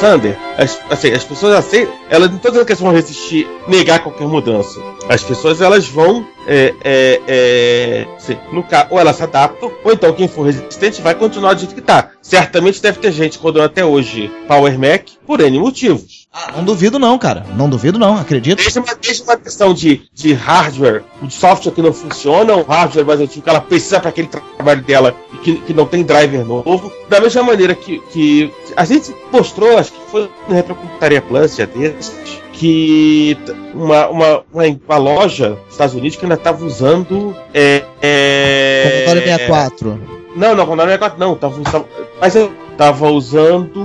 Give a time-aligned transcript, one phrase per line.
[0.00, 4.02] Sander, as, assim, as pessoas assim, elas não estão dizendo que elas vão resistir, negar
[4.02, 4.80] qualquer mudança.
[5.06, 10.10] As pessoas elas vão, é, é, é, assim, no ou elas se adaptam, ou então
[10.14, 12.12] quem for resistente vai continuar do jeito que tá.
[12.22, 16.19] Certamente deve ter gente rodando até hoje Power Mac por N motivos.
[16.32, 17.44] Ah, não duvido não, cara.
[17.56, 18.58] Não duvido não, acredito.
[18.58, 23.04] Desde uma, desde uma questão de, de hardware, de software que não funciona, um hardware
[23.04, 26.44] mais antigo que ela precisa para aquele trabalho dela e que, que não tem driver
[26.44, 26.92] novo.
[27.08, 31.64] Da mesma maneira que, que a gente mostrou, acho que foi no Retrocomputaria Plus, já
[31.64, 32.12] desses,
[32.52, 33.36] que
[33.74, 37.34] uma, uma, uma, uma loja nos Estados Unidos que ainda estava usando.
[37.52, 40.00] É, é, Commodore 64.
[40.36, 41.34] Não, não, Commodore 64 não.
[41.34, 41.86] Tava, tava,
[42.20, 43.80] mas eu tava usando.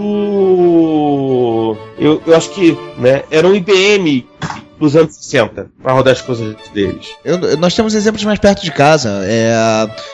[1.98, 4.26] Eu, eu acho que né, era um IBM
[4.80, 7.08] dos anos 60 para rodar as coisas deles.
[7.24, 9.22] Eu, nós temos exemplos mais perto de casa.
[9.24, 9.54] É,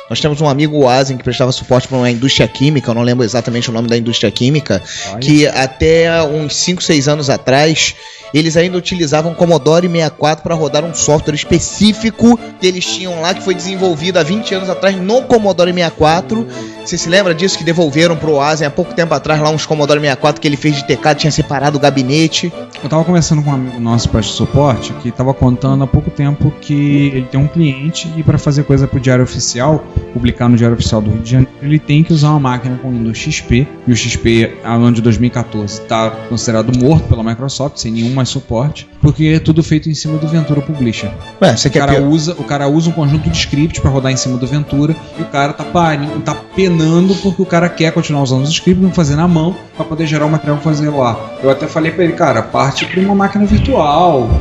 [0.09, 3.01] nós temos um amigo o Asen que prestava suporte para uma indústria química, eu não
[3.01, 5.19] lembro exatamente o nome da indústria química, Olha.
[5.19, 7.95] que até uns 5, 6 anos atrás
[8.33, 13.41] eles ainda utilizavam Commodore 64 para rodar um software específico que eles tinham lá, que
[13.41, 16.47] foi desenvolvido há 20 anos atrás no Commodore 64.
[16.85, 19.99] Você se lembra disso que devolveram pro Asen há pouco tempo atrás lá uns Commodore
[19.99, 22.51] 64 que ele fez de teclado, tinha separado o gabinete?
[22.83, 24.21] Eu tava conversando com um amigo nosso para
[24.51, 28.63] suporte que tava contando há pouco tempo que ele tem um cliente e para fazer
[28.63, 32.11] coisa pro Diário Oficial, publicar no Diário Oficial do Rio de Janeiro, ele tem que
[32.11, 36.77] usar uma máquina com Windows XP e o XP, no ano de 2014, está considerado
[36.77, 40.61] morto pela Microsoft, sem nenhuma mais suporte, porque é tudo feito em cima do Ventura
[40.61, 41.11] Publisher.
[41.41, 42.07] Ué, você o, quer cara pior?
[42.07, 45.21] usa, o cara usa um conjunto de scripts para rodar em cima do Ventura e
[45.21, 48.91] o cara tá, parindo, tá penando porque o cara quer continuar usando os scripts, não
[48.91, 51.17] fazer na mão, para poder gerar o material fazer lá.
[51.41, 54.40] Eu até falei para ele, cara, parte para uma máquina virtual,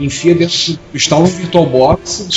[0.00, 2.28] enfia dentro, instala um VirtualBox,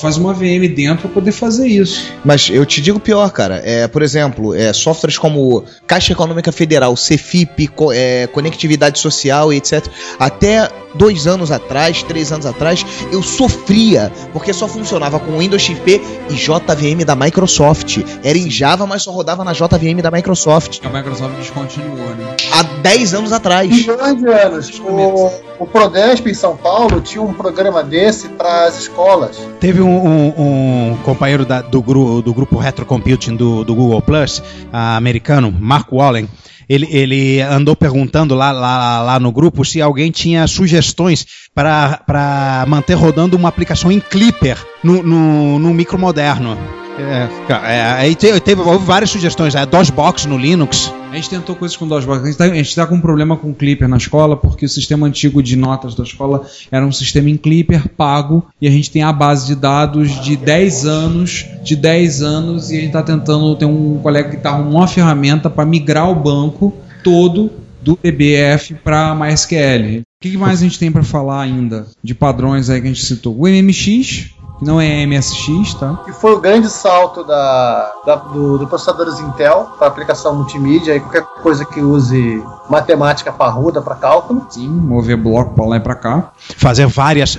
[0.00, 2.12] faz uma VM dentro para poder fazer isso.
[2.24, 3.60] Mas eu te digo pior, cara.
[3.64, 9.56] É, por exemplo, é, softwares como Caixa Econômica Federal, Cefip, co é, Conectividade Social e
[9.56, 9.86] etc.
[10.18, 16.00] Até dois anos atrás, três anos atrás, eu sofria porque só funcionava com Windows XP
[16.30, 17.98] e JVM da Microsoft.
[18.22, 20.80] Era em Java, mas só rodava na JVM da Microsoft.
[20.84, 22.36] A Microsoft descontinuou, né?
[22.52, 23.68] Há 10 anos atrás.
[23.68, 24.80] Milhões de anos.
[24.80, 29.38] O, o Prodesp em São Paulo tinha um programa desse para as escolas.
[29.60, 34.42] Teve um, um, um companheiro da, do, gru, do grupo Retrocomputing do, do Google Plus,
[34.72, 36.28] americano, Mark Wallen.
[36.68, 41.24] Ele, ele andou perguntando lá, lá, lá no grupo se alguém tinha sugestões
[41.54, 46.58] para manter rodando uma aplicação em Clipper no, no, no micro moderno.
[46.98, 50.92] É, é, teve, teve várias sugestões, a DOSBox no Linux.
[51.10, 52.22] A gente tentou coisas com DOSBox.
[52.22, 55.06] A gente, tá, gente tá com um problema com Clipper na escola, porque o sistema
[55.06, 59.02] antigo de notas da escola era um sistema em Clipper pago, e a gente tem
[59.02, 63.54] a base de dados de 10 anos, de 10 anos, e a gente tá tentando,
[63.56, 66.72] tem um colega que tá arrumando uma ferramenta para migrar o banco
[67.02, 67.50] todo
[67.86, 70.00] do DBF para MySQL.
[70.00, 73.04] O que, mais a gente tem para falar ainda de padrões aí que a gente
[73.04, 73.38] citou?
[73.38, 76.00] O MMX, não é MSX, tá?
[76.04, 81.00] Que foi o grande salto da, da do, do processadores Intel para aplicação multimídia e
[81.00, 84.46] qualquer coisa que use matemática parruda para cálculo.
[84.50, 86.32] Sim, mover bloco para lá e para cá.
[86.36, 87.38] Fazer várias,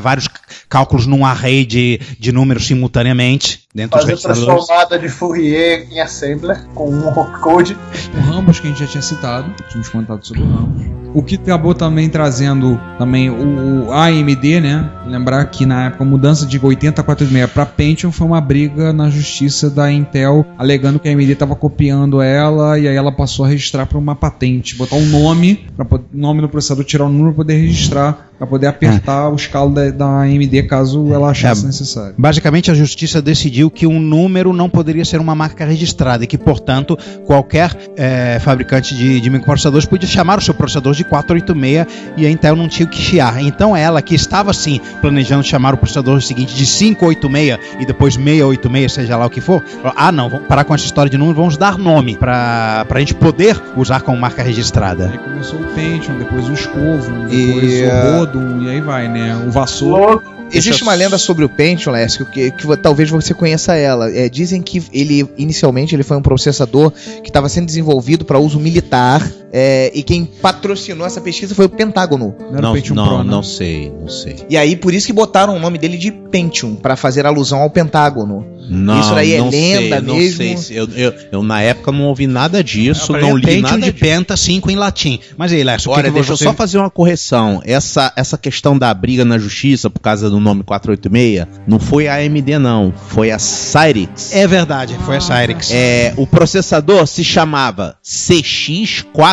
[0.00, 0.28] vários
[0.68, 6.66] cálculos num array de, de números simultaneamente dentro Fazer dos transformada de Fourier em Assembler
[6.74, 7.76] com um opcode.
[8.14, 11.05] O Rambus que a gente já tinha citado, tínhamos comentado sobre o Rambus.
[11.14, 14.90] O que acabou também trazendo também o, o AMD, né?
[15.06, 18.92] Lembrar que na época a mudança de 80 a 486 para Pentium foi uma briga
[18.92, 23.44] na justiça da Intel, alegando que a AMD estava copiando ela e aí ela passou
[23.44, 27.32] a registrar para uma patente, botar um nome, para nome do processador, tirar o número
[27.32, 31.66] para poder registrar, para poder apertar o escalo da, da AMD caso ela achasse É.
[31.66, 32.14] necessário.
[32.18, 36.36] Basicamente, a justiça decidiu que um número não poderia ser uma marca registrada e que,
[36.36, 41.86] portanto, qualquer eh, fabricante de, de microprocessadores podia chamar o seu processador de 486
[42.16, 43.42] e a Intel não tinha o que chiar.
[43.42, 48.92] Então, ela, que estava sim planejando chamar o processador seguinte de 586 e depois 686,
[48.92, 51.36] seja lá o que for, falou, ah, não, vamos parar com essa história de número,
[51.36, 55.10] vamos dar nome para a gente poder usar como marca registrada.
[55.10, 59.08] Aí começou o Pentium, depois o Escovo, E, depois ah, o Rodum, e aí vai,
[59.08, 59.34] né?
[59.46, 60.20] O Vassoura.
[60.52, 64.08] Existe uma lenda sobre o Pentium, Lécio, que, que vo- talvez você conheça ela.
[64.14, 68.60] É, dizem que ele, inicialmente, ele foi um processador que estava sendo desenvolvido para uso
[68.60, 69.20] militar
[69.52, 72.34] é, e quem patrocinou essa pesquisa foi o Pentágono.
[72.38, 73.24] Não era o Não, Pentium não, Pro, né?
[73.30, 74.36] não sei, não sei.
[74.48, 77.70] E aí, por isso que botaram o nome dele de Pentium, para fazer alusão ao
[77.70, 78.44] Pentágono.
[78.68, 80.36] Não, Isso daí é não lenda sei, Não mesmo?
[80.38, 80.56] sei.
[80.56, 83.62] se- Eu, eu, eu, na época não ouvi nada disso, não ele é li Pentium
[83.62, 84.04] nada de disso.
[84.04, 85.20] Penta 5 em latim.
[85.36, 86.44] Mas aí, Lécio, o que Olha, que deixa eu você...
[86.44, 87.62] só fazer uma correção.
[87.64, 92.16] Essa, essa questão da briga na justiça por causa do nome 486 não foi a
[92.16, 92.92] AMD, não.
[93.08, 94.34] Foi a Cyrix.
[94.34, 95.70] É verdade, foi a Cyrix.
[95.70, 97.96] É, o processador se chamava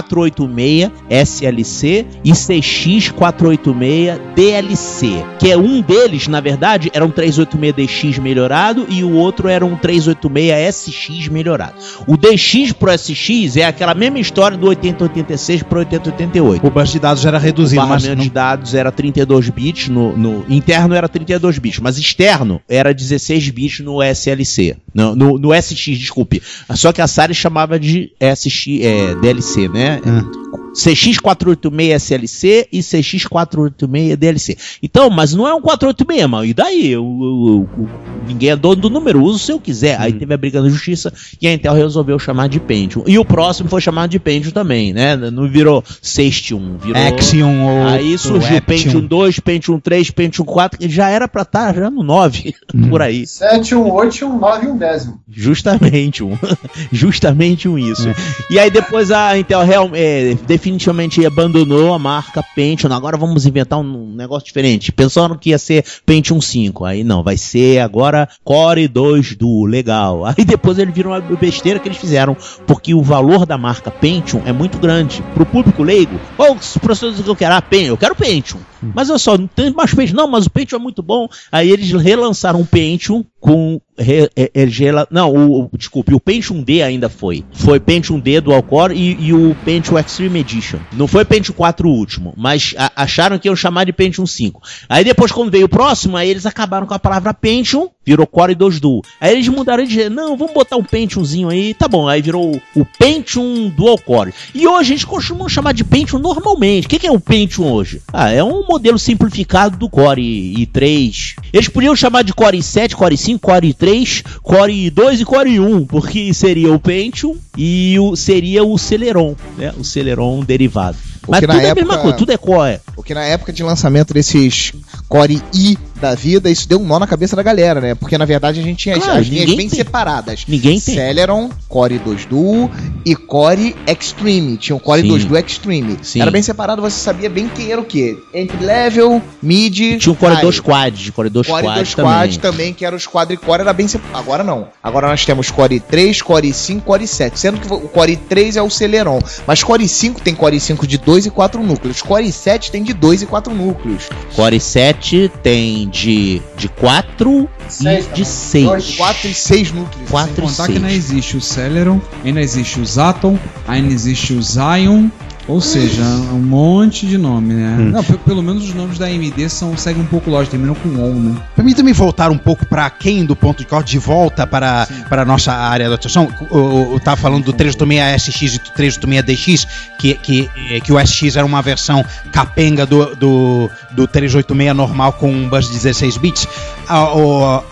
[0.04, 8.86] CX486 SLC e CX486 DLC, que é um deles, na verdade, era um 386DX melhorado
[8.90, 11.76] e o outro era um 386SX melhorado.
[12.08, 16.66] O DX pro SX é aquela mesma história do 8086 pro 8088.
[16.66, 19.90] O bus de dados era O reduzido, mas barramento não de dados era 32 bits
[19.90, 25.38] no, no- interno era 32 bits, mas externo era 16 bits no SLC, no, no,
[25.38, 26.42] no SX, desculpe.
[26.74, 29.93] Só que a Sari chamava de SX, é, DLC, né?
[30.01, 30.62] 嗯。
[30.74, 34.58] CX486SLC e CX486DLC.
[34.81, 36.46] Então, mas não é um 486, mano.
[36.46, 36.92] E daí?
[36.92, 37.90] Eu, eu, eu,
[38.28, 40.00] ninguém é dono do número, uso se eu quiser.
[40.00, 40.20] Aí hum.
[40.20, 43.04] teve a briga na justiça e a Intel resolveu chamar de Pentium.
[43.06, 45.16] E o próximo foi chamado de Pentium também, né?
[45.16, 47.02] Não virou Sextium, virou.
[47.02, 47.88] Axion ou.
[47.88, 51.90] Aí surgiu ou Pentium 2, Pentium 3, Pentium 4, que já era pra estar já
[51.90, 52.90] no 9, hum.
[52.90, 53.28] por aí.
[53.28, 55.20] 7, 1, 8, 1, 9 e 1 décimo.
[55.30, 56.38] Justamente um.
[56.92, 58.10] Justamente um isso.
[58.10, 58.16] É.
[58.50, 62.94] E aí depois a Intel real, é, definiu definitivamente abandonou a marca Pentium.
[62.94, 64.94] Agora vamos inventar um negócio diferente.
[64.94, 66.86] Pensaram que ia ser Pentium 5.
[66.86, 69.65] Aí não, vai ser agora Core 2 Duo.
[69.65, 70.24] Legal.
[70.25, 72.38] Aí depois eles viram uma besteira que eles fizeram.
[72.65, 75.21] Porque o valor da marca Pentium é muito grande.
[75.33, 77.56] Pro público leigo, qual os processadores que eu quero?
[77.56, 77.89] Ah, Pentium.
[77.89, 78.60] Eu quero Pentium.
[78.96, 80.16] Mas olha só, tem mais Pentium.
[80.16, 81.28] Não, mas o Pentium é muito bom.
[81.52, 83.80] Aí eles relançaram um Pentium com.
[83.96, 84.68] Re, é, é,
[85.12, 87.46] não, o, o- desculpe, o Pentium D ainda foi.
[87.52, 90.80] Foi Pentium D Dual Core e, e o Pentium Extreme Edition.
[90.94, 94.62] Não foi Pentium 4 o último, mas a- acharam que iam chamar de Pentium 5.
[94.90, 98.56] Aí depois, quando veio o próximo, aí eles acabaram com a palavra Pentium, virou Core
[98.56, 99.02] 2 Duo.
[99.20, 100.10] Aí eles mudaram de.
[100.10, 102.08] Não, vamos botar um Pentiumzinho aí, tá bom.
[102.08, 104.34] Aí virou o, Pentium Dual Core.
[104.54, 106.86] E hoje a gente costuma chamar de Pentium normalmente.
[106.86, 108.02] O que, que é o Pentium hoje?
[108.12, 111.36] Ah, é um modelo simplificado do Core i3.
[111.52, 115.88] Eles podiam chamar de Core i7, Core i5, Core i3, Core i2 e Core i1,
[115.88, 119.74] porque seria o Pentium e o, seria o Celeron, né?
[119.78, 121.12] O Celeron derivado.
[121.28, 122.80] Mas Porque tudo na é a mesma época- coisa, tudo é Core.
[122.96, 124.74] Porque na época de lançamento desses
[125.08, 127.96] Core i da vida, isso deu um nó na cabeça da galera, né?
[127.96, 129.70] Porque na verdade a gente tinha as- Claro, as linhas bem tem.
[129.70, 130.44] separadas.
[130.48, 130.96] Ninguém tem.
[130.96, 132.70] Celeron, Core 2 Duo
[133.06, 134.58] e Core Extreme.
[134.58, 135.08] Tinha o Core Sim.
[135.08, 135.98] 2 Duo Extreme.
[136.01, 136.22] Sim.
[136.22, 138.18] Era bem separado, você sabia bem que era o quê?
[138.34, 139.98] Entry level, mid.
[140.00, 140.42] Tinha um Core high.
[140.42, 142.12] 2 Quad, Core 2 Core Quad 2 também.
[142.13, 144.20] Quad também, que era os quadricore, era bem separado.
[144.20, 144.68] Agora não.
[144.84, 147.39] Agora nós temos Core 3, Core 5, Core 7.
[147.39, 149.20] Sendo que o Core 3 é o Celeron.
[149.48, 152.01] Mas Core 5 tem Core 5 de 2 e 4 núcleos.
[152.01, 154.10] Core 7 tem de 2 e 4 núcleos.
[154.36, 158.29] Core 7 tem de, de 4 Seis, e tá de bom.
[158.29, 158.65] 6.
[158.65, 160.10] Dois, 4 e 6 núcleos.
[160.10, 161.03] Quatro Sem e contar que ainda seis.
[161.05, 165.10] existe o Celeron, ainda existe o Zaton, ainda existe o Zion,
[165.48, 167.76] ou seja, um monte de nome, né?
[167.80, 167.90] Hum.
[167.92, 170.90] Não, pe- pelo menos os nomes da AMD são, seguem um pouco lógico, terminam com
[170.90, 171.36] ON, né?
[171.56, 175.26] Permita-me voltar um pouco para quem do ponto de corte, de volta para, para a
[175.26, 176.30] nossa área de atuação.
[176.52, 179.68] Eu estava falando do 386SX e do 386DX,
[180.00, 180.50] que, que,
[180.82, 185.68] que o SX era uma versão capenga do, do, do 386 normal com um bus
[185.68, 186.48] de 16 bits.
[186.88, 187.08] A,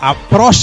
[0.00, 0.16] a,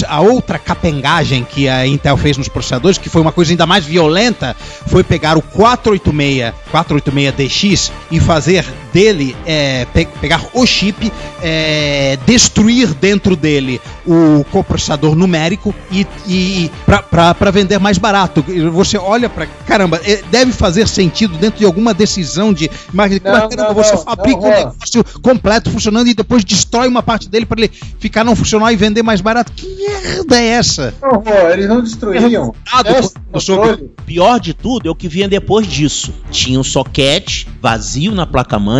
[0.08, 3.84] a outra capengagem que a Intel fez nos processadores, que foi uma coisa ainda mais
[3.84, 12.18] violenta, foi pegar o 486, 486DX e fazer dele é pe- pegar o chip, é,
[12.26, 16.70] destruir dentro dele o coprocessador numérico e, e
[17.10, 18.44] para vender mais barato.
[18.72, 23.32] Você olha para caramba, é, deve fazer sentido dentro de alguma decisão de mas, Não,
[23.32, 24.56] mas, caramba, não, você não, fabrica não, um Juan.
[24.72, 28.76] negócio completo funcionando e depois destrói uma parte dele para ele ficar não funcionar e
[28.76, 29.52] vender mais barato.
[29.52, 30.94] Que merda é essa?
[31.02, 32.54] Não, pô, eles não destruíam.
[33.38, 33.90] Sobre- controle.
[34.06, 36.12] Pior de tudo é o que vinha depois disso.
[36.30, 38.26] Tinha um soquete vazio na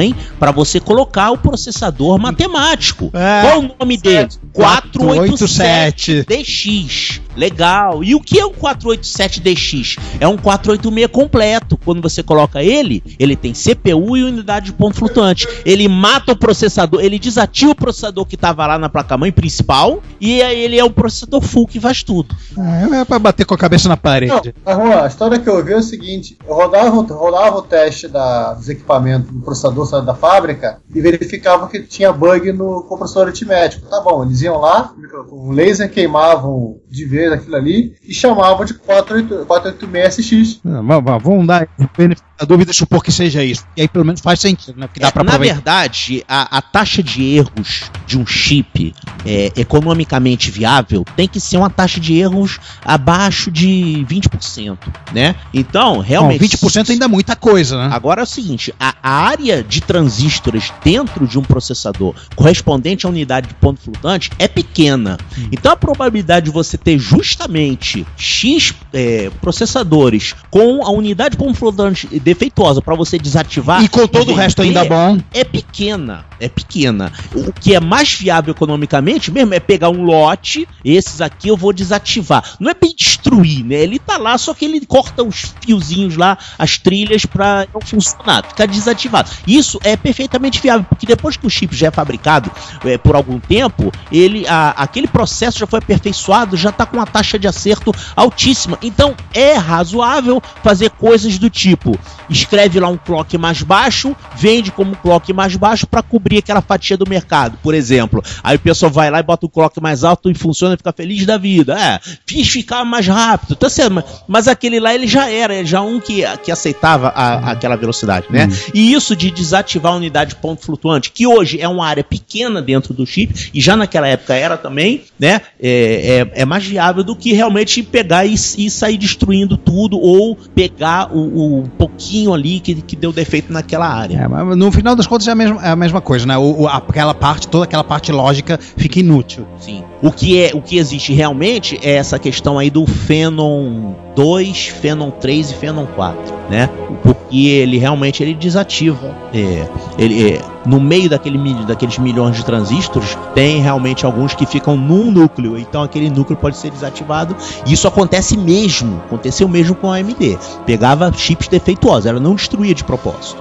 [0.01, 3.11] placa-mãe para você colocar o processador matemático.
[3.13, 3.43] É.
[3.43, 4.29] Qual o nome dele?
[4.53, 6.25] 487.
[6.27, 7.21] 487DX.
[7.37, 8.03] Legal.
[8.03, 9.99] E o que é um 487DX?
[10.19, 11.79] É um 486 completo.
[11.85, 15.47] Quando você coloca ele, ele tem CPU e unidade de ponto flutuante.
[15.65, 20.43] Ele mata o processador, ele desativa o processador que estava lá na placa-mãe principal e
[20.43, 22.35] aí ele é um processador full que faz tudo.
[22.59, 24.55] É, é pra bater com a cabeça na Não, parede.
[24.67, 28.55] Juan, a história que eu vi é o seguinte: eu rodava, rodava o teste da,
[28.55, 33.89] dos equipamentos do processador saindo da fábrica e verificava que tinha bug no compressor aritmético.
[33.89, 34.93] Tá bom, eles iam lá,
[35.29, 40.61] com o laser queimavam de vez aquilo ali e chamavam de 48 486X.
[40.65, 43.65] Ah, va- va- Vamos dar benefício da dúvida, supor que seja isso.
[43.77, 44.87] E aí pelo menos faz sentido, né?
[44.87, 48.95] Porque dá É, pra na verdade, a, a taxa de erros de um chip
[49.27, 54.79] é, economicamente viável tem que ser uma taxa de erros abaixo de 20%,
[55.13, 55.35] né?
[55.53, 56.57] Então, Bom, realmente...
[56.57, 57.95] 20% ainda é muita coisa, né?
[57.95, 63.09] Agora é o seguinte, a, a área de transistores dentro de um processador correspondente à
[63.11, 65.19] unidade de ponto flutuante é pequena.
[65.53, 71.59] Então a probabilidade de você ter justamente X é, processadores com a unidade de ponto
[71.59, 75.19] flutuante defeituosa para você desativar E com todo o resto ainda bom.
[75.35, 77.13] é pequena, é pequena.
[77.35, 81.73] O que é mais viável economicamente mesmo é pegar um lote, esses aqui eu vou
[81.73, 82.43] desativar.
[82.61, 83.77] Não é bem destruir, né?
[83.77, 88.45] Ele tá lá, só que ele corta os fiozinhos lá, as trilhas pra não funcionar,
[88.47, 89.31] ficar desativado.
[89.47, 92.51] Isso é perfeitamente viável, porque depois que o chip já é fabricado
[92.85, 97.07] é, por algum tempo, ele a- aquele processo já foi aperfeiçoado, já tá com uma
[97.07, 98.79] taxa de acerto altíssima.
[98.83, 101.99] Então é razoável fazer coisas do tipo
[102.31, 106.97] escreve lá um clock mais baixo, vende como clock mais baixo para cobrir aquela fatia
[106.97, 108.23] do mercado, por exemplo.
[108.43, 110.93] Aí o pessoal vai lá e bota o clock mais alto e funciona e fica
[110.93, 111.79] feliz da vida.
[111.79, 115.67] É, fiz ficar mais rápido, tá certo, mas, mas aquele lá ele já era, ele
[115.67, 118.49] já um que, que aceitava a- aquela velocidade, né?
[118.75, 122.61] E isso de desativar a unidade de ponto flutuante, que hoje é uma área pequena
[122.63, 125.41] dentro do chip, e já naquela época era também, né?
[125.61, 130.37] É, é, é mais viável do que realmente pegar e, e sair destruindo tudo, ou
[130.55, 134.17] pegar o, o pouquinho ali que, que deu defeito naquela área.
[134.19, 136.37] É, mas no final das contas é a mesma, é a mesma coisa, né?
[136.37, 139.47] O, o- aquela parte, toda aquela parte lógica fica inútil.
[139.59, 139.83] Sim.
[140.03, 145.11] O que é, o que existe realmente é essa questão aí do Phenom 2, Phenom
[145.11, 146.69] 3 e Phenom 4, né?
[147.03, 149.15] Porque ele realmente ele desativa.
[149.33, 149.67] É,
[149.99, 155.11] ele é, no meio daquele, daqueles milhões de transistores tem realmente alguns que ficam num
[155.11, 157.35] núcleo, então aquele núcleo pode ser desativado.
[157.67, 160.39] E isso acontece mesmo, aconteceu mesmo com a AMD.
[160.67, 163.41] Pegava chips defeituosos, ela não destruía de propósito.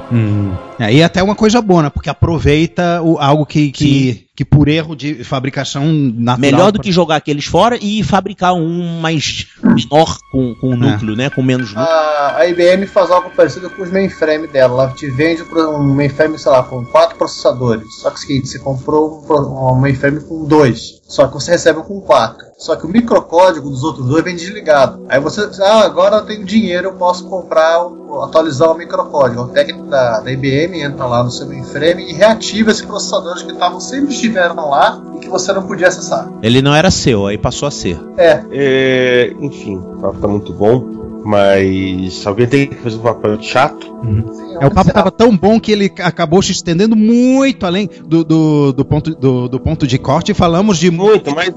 [0.79, 1.89] É, e até uma coisa boa, né?
[1.89, 6.37] Porque aproveita o- algo que, que, que por erro de fabricação natural.
[6.39, 11.29] Melhor do que jogar aqueles fora e fabricar um mais menor com, com núcleo, né?
[11.29, 11.87] Com menos núcleo.
[11.87, 14.83] A, a IBM faz algo parecido com os mainframe dela.
[14.83, 17.87] Ela te vende um mainframe, sei lá, com quatro processadores.
[17.99, 20.99] Só que é o seguinte, você comprou um, pro- um mainframe com dois.
[21.07, 22.45] Só que você recebe um com quatro.
[22.57, 25.05] Só que o microcódigo dos outros dois vem desligado.
[25.09, 27.79] Aí você diz, ah, agora eu tenho dinheiro, eu posso comprar,
[28.23, 29.41] atualizar o microcódigo.
[29.43, 33.51] O técnico da, da IBM entra lá no seu mainframe e reativa esses processadores que
[33.53, 36.29] estavam sempre estiveram lá que você não podia acessar.
[36.41, 37.99] Ele não era seu, aí passou a ser.
[38.17, 43.37] É, É, enfim, o papo tá muito bom, mas alguém tem que fazer um papel
[43.41, 43.85] chato.
[44.33, 48.23] sim, É, o papo tava tão bom que ele acabou se estendendo muito além do,
[48.23, 50.33] do, do ponto, do, do ponto de corte.
[50.33, 51.53] Falamos de Muito, mas.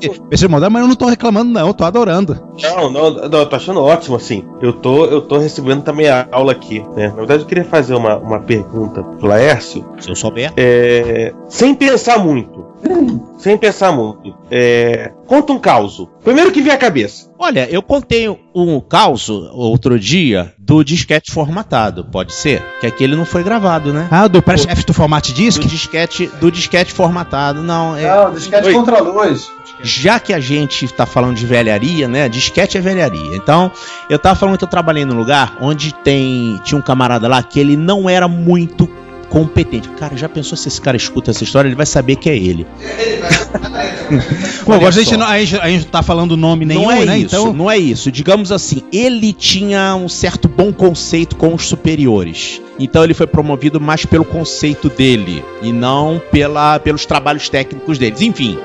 [0.71, 2.39] mas eu não tô reclamando, não, eu tô adorando.
[2.63, 4.45] Não, não, não, eu tô achando ótimo, assim.
[4.61, 7.09] Eu tô, eu tô recebendo também a aula aqui, né?
[7.09, 10.53] Na verdade, eu queria fazer uma, uma pergunta pro Laércio, Se eu souber.
[10.57, 12.72] é, sem pensar muito.
[13.39, 14.35] Sem pensar muito.
[14.51, 16.07] É, conta um caos.
[16.23, 17.31] Primeiro que vem à cabeça.
[17.39, 22.63] Olha, eu contei um caos outro dia do disquete formatado, pode ser?
[22.81, 24.07] Que aquele não foi gravado, né?
[24.11, 25.63] Ah, do F do Format Do Disk?
[25.65, 27.97] disquete, do disquete formatado, não.
[27.97, 28.73] É, Não, disquete Oi.
[28.75, 29.51] contra a luz.
[29.83, 32.29] já que a gente tá falando de velharia, né?
[32.29, 33.35] Disquete é velharia.
[33.37, 33.71] Então,
[34.09, 37.59] eu tava falando que eu trabalhei num lugar onde tem tinha um camarada lá que
[37.59, 38.89] ele não era muito
[39.33, 39.89] competente.
[39.99, 42.67] Cara, já pensou se esse cara escuta essa história, ele vai saber que é ele.
[44.67, 47.07] Bom, a gente, não, a, gente, a gente não tá falando nome nenhum, não é
[47.07, 47.19] né?
[47.19, 48.13] isso, Então, não é isso.
[48.13, 52.61] Digamos assim, ele tinha um certo bom conceito com os superiores.
[52.79, 58.21] Então ele foi promovido mais pelo conceito dele e não pela, pelos trabalhos técnicos deles.
[58.21, 58.59] Enfim,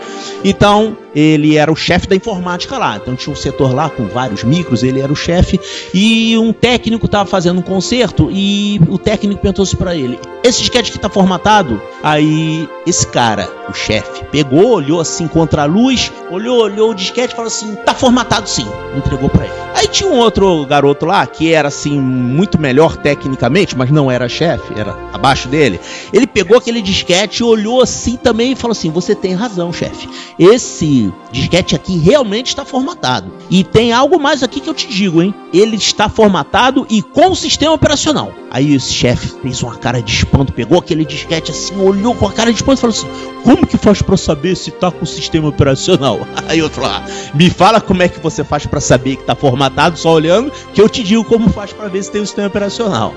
[0.43, 2.97] então ele era o chefe da informática lá.
[2.97, 5.59] Então tinha um setor lá com vários micros, ele era o chefe
[5.91, 10.91] e um técnico estava fazendo um concerto e o técnico perguntou-se para ele: "Esse disquete
[10.91, 16.61] que tá formatado?" Aí esse cara, o chefe, pegou, olhou assim contra a luz, olhou,
[16.61, 19.53] olhou o disquete e falou assim: "Tá formatado sim." Entregou para ele.
[19.73, 24.29] Aí tinha um outro garoto lá que era assim muito melhor tecnicamente, mas não era
[24.29, 25.79] chefe, era abaixo dele.
[26.13, 30.07] Ele pegou aquele disquete, olhou assim também e falou assim: "Você tem razão, chefe.
[30.37, 33.31] Esse disquete aqui realmente está formatado.
[33.49, 35.33] E tem algo mais aqui que eu te digo, hein?
[35.53, 40.11] Ele está formatado e com o sistema operacional." Aí esse chefe fez uma cara de
[40.11, 43.07] espanto, pegou aquele disquete assim, olhou com a cara de espanto e falou assim:
[43.43, 47.49] "Como que faz pra saber se tá com o sistema operacional?" Aí outro lá: "Me
[47.49, 50.87] fala como é que você faz pra saber que tá formatado só olhando, que eu
[50.87, 53.13] te digo como faz pra ver se tem o sistema operacional."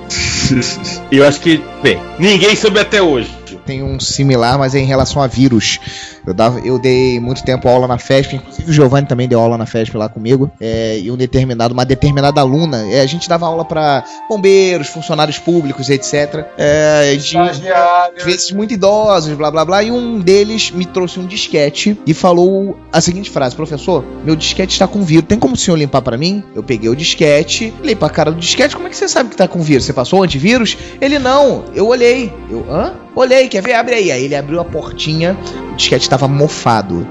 [1.10, 3.30] E eu acho que, bem, ninguém soube até hoje.
[3.64, 5.78] Tem um similar, mas é em relação a vírus.
[6.26, 9.56] Eu, dava, eu dei muito tempo aula na FESP, inclusive o Giovanni também deu aula
[9.56, 10.50] na FESP lá comigo.
[10.60, 15.38] É, e um determinado, uma determinada aluna, é, a gente dava aula para bombeiros, funcionários
[15.38, 16.46] públicos, etc.
[16.56, 19.82] É, de, às vezes muito idosos, blá blá blá.
[19.82, 24.72] E um deles me trouxe um disquete e falou a seguinte frase: Professor, meu disquete
[24.72, 25.26] está com vírus.
[25.26, 26.42] Tem como o senhor limpar para mim?
[26.54, 28.74] Eu peguei o disquete, olhei pra cara do disquete.
[28.74, 29.84] Como é que você sabe que tá com vírus?
[29.84, 30.76] Você passou antivírus?
[31.00, 31.64] Ele não.
[31.74, 32.32] Eu olhei.
[32.50, 32.94] Eu, hã?
[33.14, 33.74] Olhei, quer ver?
[33.74, 34.12] Abre aí.
[34.12, 35.36] Aí ele abriu a portinha,
[35.80, 37.06] disquete estava mofado.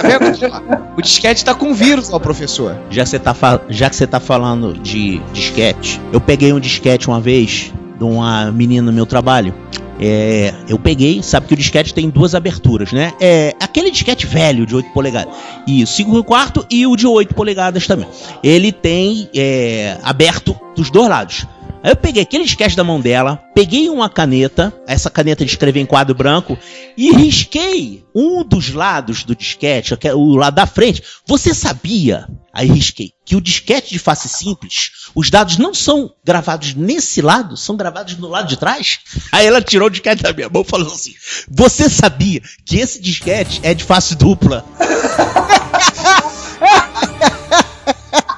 [0.00, 0.96] Tá vendo?
[0.96, 2.76] o disquete tá com vírus, ó, professor.
[2.88, 7.08] Já que você tá, já que você tá falando de disquete, eu peguei um disquete
[7.08, 9.54] uma vez de uma menina no meu trabalho.
[10.02, 13.12] É, eu peguei, sabe que o disquete tem duas aberturas, né?
[13.20, 15.34] É aquele disquete velho de 8 polegadas.
[15.66, 18.08] E 5 e quarto e o de 8 polegadas também.
[18.42, 21.46] Ele tem é, aberto dos dois lados.
[21.82, 25.80] Aí eu peguei aquele disquete da mão dela, peguei uma caneta, essa caneta de escrever
[25.80, 26.58] em quadro branco,
[26.96, 31.02] e risquei um dos lados do disquete, que é o lado da frente.
[31.26, 36.74] Você sabia, aí risquei, que o disquete de face simples, os dados não são gravados
[36.74, 38.98] nesse lado, são gravados no lado de trás?
[39.32, 41.14] Aí ela tirou o disquete da minha mão e falou assim:
[41.48, 44.64] Você sabia que esse disquete é de face dupla?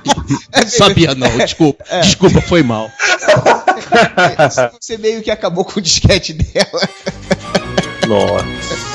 [0.68, 1.84] Sabia não, desculpa.
[2.00, 2.90] Desculpa, foi mal.
[4.80, 6.88] Você meio que acabou com o disquete dela.
[8.08, 8.92] Nossa.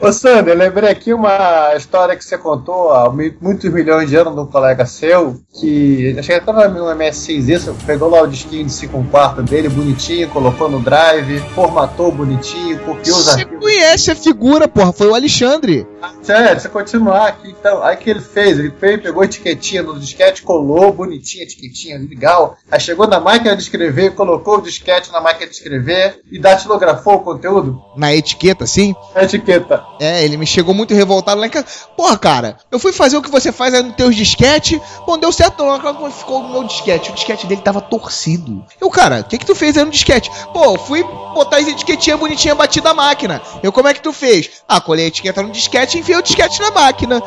[0.00, 4.32] Ô Sander, eu lembrei aqui uma história que você contou há muitos milhões de anos
[4.32, 8.64] de um colega seu, que acho que até no MS6 isso, pegou lá o disquinho
[8.64, 13.58] de 5 quarto dele, bonitinho, colocou no drive, formatou bonitinho, copiou os Você arquivos.
[13.58, 14.92] conhece a figura, porra.
[14.92, 15.84] Foi o Alexandre.
[16.22, 20.42] Sério, você continuar aqui, então, aí que ele fez, ele pegou a etiquetinha no disquete,
[20.42, 22.56] colou, bonitinha, etiquetinha, legal.
[22.70, 27.14] Aí chegou na máquina de escrever, colocou o disquete na máquina de escrever e datilografou
[27.14, 28.94] o conteúdo, Na etiqueta, assim.
[29.14, 29.82] a etiqueta.
[30.00, 31.66] É, ele me chegou muito revoltado lá em casa.
[31.96, 34.80] Porra, cara, eu fui fazer o que você faz aí no teu disquete.
[35.06, 35.78] Bom, deu certo, não.
[35.80, 37.10] Como ficou no meu disquete?
[37.10, 38.64] O disquete dele tava torcido.
[38.80, 40.30] Eu, cara, o que que tu fez aí no disquete?
[40.52, 41.02] Pô, fui
[41.34, 43.40] botar as etiquetinhas bonitinhas batidas na máquina.
[43.62, 44.62] Eu, como é que tu fez?
[44.68, 47.22] Ah, colhei a etiqueta no disquete e enfiei o disquete na máquina.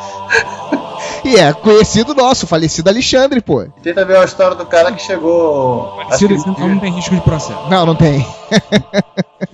[1.24, 3.64] e é conhecido nosso, falecido Alexandre, pô.
[3.82, 5.96] Tem também a história do cara que chegou.
[6.18, 7.58] que- ele então não tem risco de processo.
[7.68, 8.26] Não, não tem.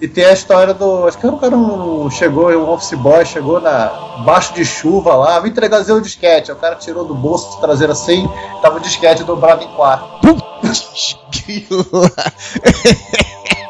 [0.01, 1.07] E tem a história do.
[1.07, 3.87] Acho que o cara um- chegou, um office boy chegou na
[4.25, 6.53] baixo de chuva lá, vim entregar o disquete.
[6.53, 8.29] O cara tirou do bolso traseiro assim,
[8.63, 10.19] tava o disquete dobrado em quatro.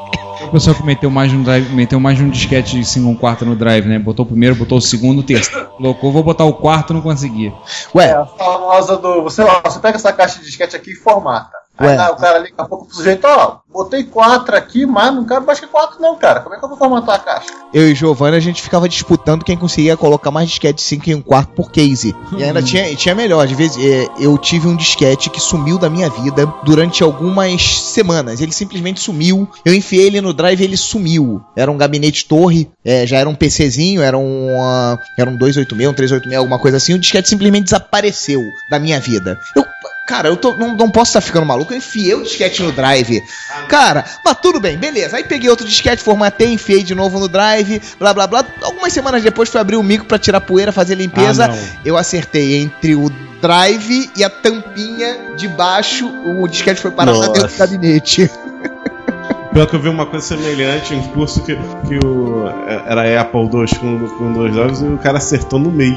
[0.48, 3.18] O pessoal que meteu mais de um drive, meteu mais de um disquete de 5
[3.18, 3.98] quarto no drive, né?
[3.98, 5.66] Botou o primeiro, botou o segundo, o terceiro.
[5.76, 7.50] Colocou, vou botar o quarto, não conseguia.
[7.50, 7.52] É,
[7.94, 9.22] Ué, a famosa do.
[9.22, 11.50] Você, você pega essa caixa de disquete aqui e formata.
[11.78, 15.24] Aí tá, o cara liga a pouco pro sujeito, ó, botei quatro aqui, mas não
[15.24, 16.40] cabe mais que quatro, não, cara.
[16.40, 17.58] Como é que eu vou formatar a caixa?
[17.72, 21.14] eu e Giovanni a gente ficava disputando quem conseguia colocar mais disquete de 5 em
[21.14, 22.14] um quarto por case.
[22.36, 25.78] E ainda tinha, e tinha melhor, de vez é, eu tive um disquete que sumiu
[25.78, 28.40] da minha vida durante algumas semanas.
[28.40, 29.48] Ele simplesmente sumiu.
[29.64, 31.42] Eu enfiei ele no drive e ele sumiu.
[31.54, 35.90] Era um gabinete torre, é, já era um PCzinho, era um, ah, era um 286,
[35.90, 36.94] um 386, alguma coisa assim.
[36.94, 39.38] O disquete simplesmente desapareceu da minha vida.
[39.54, 39.64] Eu
[40.08, 41.70] Cara, eu tô- não, não posso estar ficando maluco.
[41.70, 43.22] Eu enfiei o disquete no drive.
[43.68, 45.18] Cara, mas tudo bem, beleza.
[45.18, 48.42] Aí peguei outro disquete, formatei, enfiei de novo no drive, blá blá blá.
[48.62, 51.50] Algumas semanas depois fui abrir o micro pra tirar poeira, fazer limpeza.
[51.52, 53.10] Ah, eu acertei entre o
[53.42, 56.10] drive e a tampinha de baixo.
[56.40, 57.32] O disquete foi parar lá Nossa.
[57.34, 58.30] dentro do gabinete.
[59.52, 62.46] Pior que eu vi uma coisa semelhante, um curso que, que o,
[62.86, 65.96] era Apple II com, com dois drives e o cara acertou no meio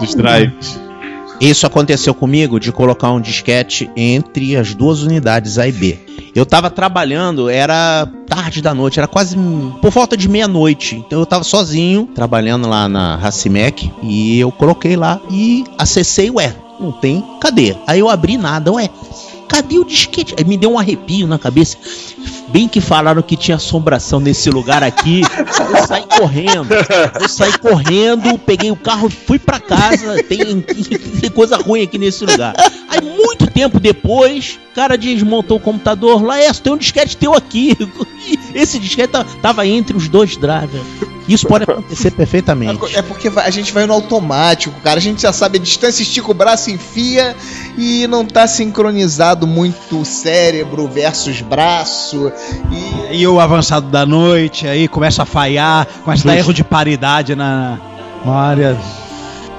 [0.00, 0.80] dos drives.
[1.42, 5.98] Isso aconteceu comigo de colocar um disquete entre as duas unidades A e B.
[6.32, 9.36] Eu tava trabalhando, era tarde da noite, era quase
[9.80, 10.94] por volta de meia-noite.
[11.04, 16.54] Então eu tava sozinho, trabalhando lá na Racimec, e eu coloquei lá e acessei, ué,
[16.78, 17.74] não tem, cadê?
[17.88, 18.88] Aí eu abri nada, ué,
[19.48, 20.36] cadê o disquete?
[20.38, 21.76] Aí me deu um arrepio na cabeça.
[22.52, 25.22] Bem que falaram que tinha assombração nesse lugar aqui.
[25.22, 26.68] Eu saí correndo.
[27.20, 30.22] Eu saí correndo, peguei o carro, fui pra casa.
[30.24, 32.54] Tem, tem coisa ruim aqui nesse lugar.
[32.90, 36.22] Aí, muito tempo depois, o cara desmontou o computador.
[36.22, 37.76] Lá, é, tem um disquete teu aqui.
[38.54, 40.82] Esse disquete tá- tava entre os dois drivers.
[41.28, 42.96] Isso pode acontecer perfeitamente.
[42.96, 44.98] É porque a gente vai no automático, cara.
[44.98, 47.36] A gente já sabe a distância, estica o braço, enfia
[47.78, 52.30] e não tá sincronizado muito cérebro versus braço.
[52.70, 56.64] E E o avançado da noite, aí começa a falhar, começa a dar erro de
[56.64, 57.78] paridade na,
[58.24, 58.78] na área.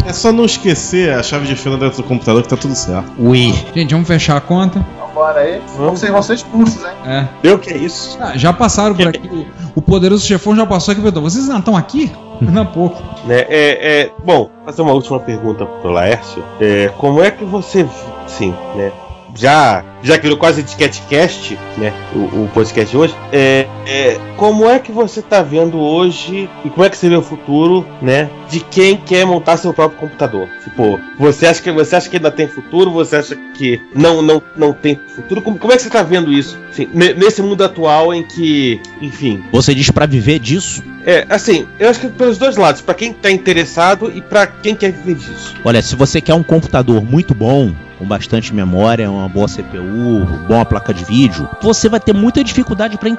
[0.06, 3.10] É só não esquecer a chave de fenda dentro do computador que tá tudo certo.
[3.18, 3.54] Ui.
[3.74, 4.86] Gente, vamos fechar a conta.
[5.00, 5.62] Vambora aí.
[5.78, 6.92] Vocês vão ser expulsos, hein?
[7.06, 7.28] É.
[7.42, 8.18] Deu que é isso?
[8.20, 9.48] Ah, já passaram por aqui.
[9.76, 12.12] O, poderoso chefão já passou aqui e perguntou: vocês não estão aqui?
[12.42, 13.02] Não, pouco.
[13.26, 16.44] Né, é, é, bom, fazer uma última pergunta pro Laércio.
[16.60, 17.88] É, como é que você,
[18.28, 18.92] sim, né?
[19.36, 21.92] Já, já criou quase disquete cast, né?
[22.16, 23.16] O, o podcast de hoje.
[23.32, 27.16] É, é, como é que você tá vendo hoje e como é que você vê
[27.16, 28.30] o futuro, né?
[28.50, 30.48] De quem quer montar seu próprio computador?
[30.64, 32.92] Tipo, você acha que você acha que ainda tem futuro?
[32.92, 35.42] Você acha que não não, não tem futuro?
[35.42, 36.58] Como, como é que você tá vendo isso?
[36.70, 40.84] Assim, ne- nesse mundo atual em que, enfim, Você diz pra viver disso?
[41.06, 44.74] é, assim, eu acho que pelos dois lados, pra quem tá interessado e pra quem
[44.76, 45.56] quer viver disso.
[45.66, 50.66] Olha, se você quer um computador muito bom, com bastante memória, uma boa CPU, boa
[50.66, 53.16] placa de vídeo, você vai ter muita dificuldade para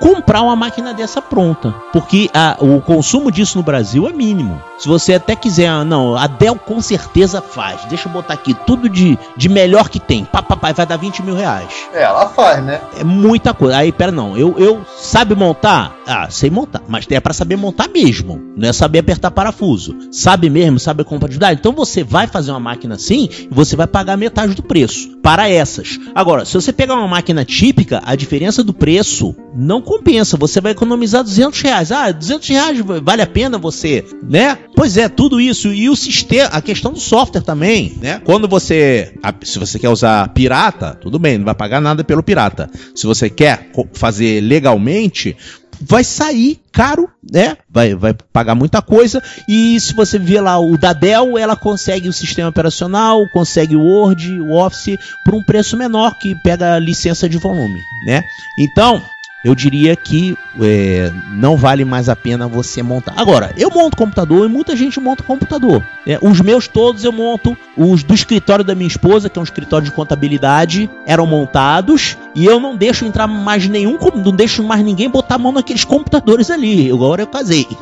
[0.00, 4.60] comprar uma máquina dessa pronta, porque a- o consumo disso no Brasil é mínimo.
[4.78, 7.84] Se você até quiser, ah, não, a Dell com certeza faz.
[7.86, 10.24] Deixa eu botar aqui tudo de, de melhor que tem.
[10.24, 11.68] Pá, vai dar 20 mil reais.
[11.94, 12.80] É, ela faz, né?
[12.98, 13.76] É muita coisa.
[13.78, 14.36] Aí, pera, não.
[14.36, 15.94] Eu, eu sabe montar?
[16.06, 16.82] Ah, sei montar.
[16.88, 18.38] Mas é pra saber montar mesmo.
[18.56, 19.96] Não é saber apertar parafuso.
[20.10, 21.58] Sabe mesmo, sabe a compatibilidade.
[21.60, 25.16] Então você vai fazer uma máquina assim e você vai pagar metade do preço.
[25.22, 25.98] Para essas.
[26.14, 30.36] Agora, se você pegar uma máquina típica, a diferença do preço não compensa.
[30.36, 31.90] Você vai economizar 200 reais.
[31.90, 34.56] Ah, 200 reais vale a pena você, né?
[34.74, 35.72] Pois é, tudo isso.
[35.72, 38.20] E o sistema, a questão do software também, né?
[38.24, 42.70] Quando você, se você quer usar pirata, tudo bem, não vai pagar nada pelo pirata.
[42.94, 45.36] Se você quer fazer legalmente,
[45.80, 47.56] vai sair caro, né?
[47.70, 49.22] Vai, vai pagar muita coisa.
[49.48, 53.82] E se você vê lá o da Dell, ela consegue o sistema operacional, consegue o
[53.82, 58.22] Word, o Office, por um preço menor que pega licença de volume, né?
[58.58, 59.02] Então,
[59.44, 63.14] eu diria que é, não vale mais a pena você montar.
[63.16, 65.82] Agora, eu monto computador e muita gente monta computador.
[66.06, 66.18] né?
[66.22, 67.56] os meus todos eu monto.
[67.76, 72.16] Os do escritório da minha esposa, que é um escritório de contabilidade, eram montados.
[72.34, 75.84] E eu não deixo entrar mais nenhum, não deixo mais ninguém botar a mão naqueles
[75.84, 76.90] computadores ali.
[76.90, 77.66] Agora eu casei.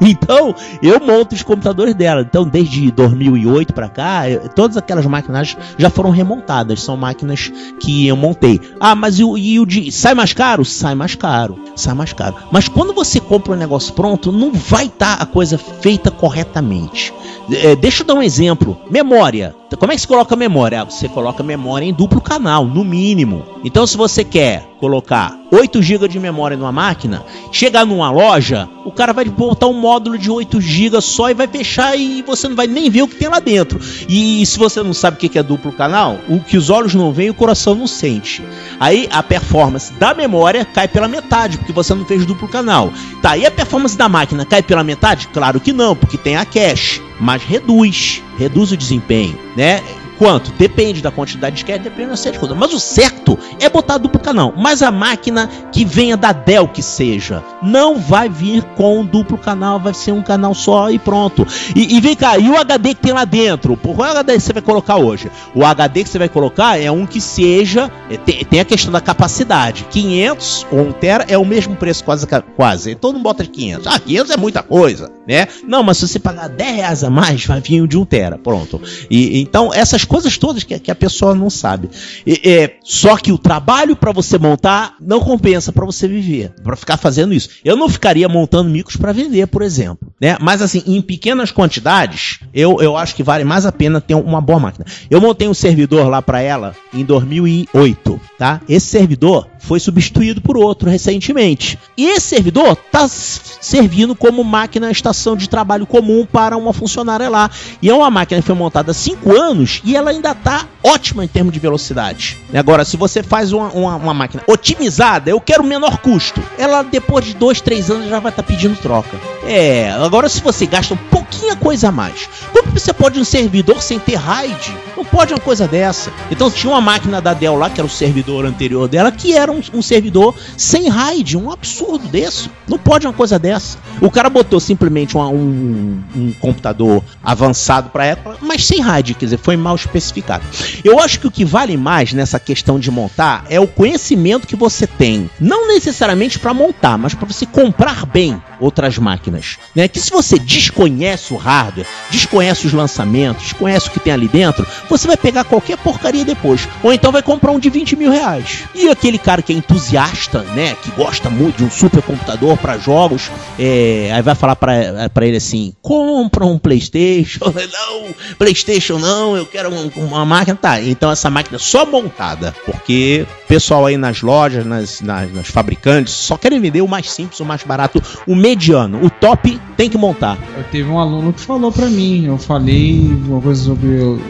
[0.00, 2.20] Então, eu monto os computadores dela.
[2.22, 6.82] Então, desde 2008 pra cá, eu- todas aquelas máquinas já foram remontadas.
[6.82, 8.60] São máquinas que eu montei.
[8.80, 9.92] Ah, mas e o, e o de.
[9.92, 10.64] Sai mais caro?
[10.64, 11.56] Sai mais caro.
[11.76, 12.12] Sai mais
[12.50, 17.12] Mas quando você compra um negócio pronto, não vai estar a coisa feita corretamente.
[17.50, 18.78] É, deixa eu dar um exemplo.
[18.90, 19.54] Memória.
[19.74, 20.82] Como é que se coloca memória?
[20.82, 23.44] Ah, você coloca memória em duplo canal, no mínimo.
[23.64, 28.92] Então, se você quer colocar 8 GB de memória numa máquina, chegar numa loja, o
[28.92, 32.54] cara vai botar um módulo de 8 GB só e vai fechar e você não
[32.54, 33.80] vai nem ver o que tem lá dentro.
[34.08, 37.12] E, se você não sabe o que é duplo canal, o que os olhos não
[37.12, 38.44] veem, o coração não sente.
[38.78, 42.92] Aí a performance da memória cai pela metade, porque você não fez duplo canal.
[43.20, 45.26] Tá, e a performance da máquina cai pela metade?
[45.28, 49.82] Claro que não, porque tem a cache, mas reduz, reduz o desempenho, né?
[50.18, 50.50] Quanto?
[50.52, 52.56] Depende da quantidade de disquete, depende da série de coisas.
[52.56, 54.50] Mas o certo é botar duplo canal.
[54.56, 59.78] Mas a máquina que venha da Dell que seja, não vai vir com duplo canal,
[59.78, 61.46] vai ser um canal só e pronto.
[61.74, 63.76] E, e vem cá, e o HD que tem lá dentro?
[63.76, 65.30] Qual HD você vai colocar hoje?
[65.54, 67.92] O HD que você vai colocar é um que seja.
[68.08, 69.86] é, Tem, tem a questão da capacidade.
[69.90, 72.26] 500 ou 1 tera é o mesmo preço, quase.
[72.56, 72.94] quase.
[72.94, 73.86] Todo mundo bota de 500.
[73.86, 75.46] Ah, 500 é muita coisa, né?
[75.66, 78.38] Não, mas se você pagar 10 reais a mais, vai vir o de 1 tera.
[78.38, 78.80] Pronto.
[79.10, 81.88] E, então, essas coisas todas que, que a pessoa não sabe.
[82.26, 86.76] E- é, só que o trabalho para você montar não compensa para você viver, para
[86.76, 87.48] ficar fazendo isso.
[87.64, 90.12] Eu não ficaria montando micros para vender, por exemplo.
[90.20, 90.36] né?
[90.40, 94.40] Mas assim, em pequenas quantidades, eu, eu acho que vale mais a pena ter uma
[94.40, 94.84] boa máquina.
[95.10, 98.60] Eu montei um servidor lá pra ela em 2008, tá?
[98.68, 101.78] Esse servidor foi substituído por outro recentemente.
[101.96, 104.90] E esse servidor tá servindo como máquina
[105.36, 107.50] de trabalho comum para uma funcionária lá.
[107.80, 111.24] E é uma máquina que foi montada há 5 anos e ela ainda tá ótima
[111.24, 112.36] em termos de velocidade.
[112.54, 116.42] Agora, se você faz uma, uma, uma máquina otimizada, eu quero menor custo.
[116.58, 119.16] Ela depois de 2, 3 anos já vai estar pedindo troca.
[119.46, 123.82] É, agora se você gasta um pouquinho coisa a mais, como você pode um servidor
[123.82, 124.72] sem ter RAID?
[124.96, 126.12] Não pode uma coisa dessa.
[126.30, 129.50] Então tinha uma máquina da Dell lá, que era o servidor anterior dela, que era
[129.50, 132.50] um, um servidor sem RAID, um absurdo desse.
[132.68, 133.78] Não pode uma coisa dessa.
[134.00, 139.26] O cara botou simplesmente uma- um, um computador avançado para época, mas sem RAID, quer
[139.26, 140.44] dizer, foi mal especificado.
[140.84, 144.56] Eu acho que o que vale mais nessa questão de montar é o conhecimento que
[144.56, 149.88] você tem, não necessariamente para montar, mas para você comprar bem outras máquinas, né?
[149.88, 154.66] Que se você desconhece o hardware, desconhece os lançamentos, desconhece o que tem ali dentro,
[154.88, 158.64] você vai pegar qualquer porcaria depois, ou então vai comprar um de 20 mil reais.
[158.74, 160.76] E aquele cara que é entusiasta, né?
[160.82, 165.72] Que gosta muito de um supercomputador para jogos, é, aí vai falar para ele assim:
[165.82, 170.80] compra um PlayStation, não, PlayStation não, eu quero um- uma máquina, tá?
[170.80, 175.46] Então essa máquina é só montada, porque o pessoal aí nas lojas, nas, nas, nas
[175.48, 179.88] fabricantes, só querem vender o mais simples, o mais barato, o mediano, o top tem
[179.90, 180.36] que montar.
[180.56, 183.88] Eu teve um aluno que falou pra mim, eu falei uma coisa sobre.
[183.88, 184.20] eu-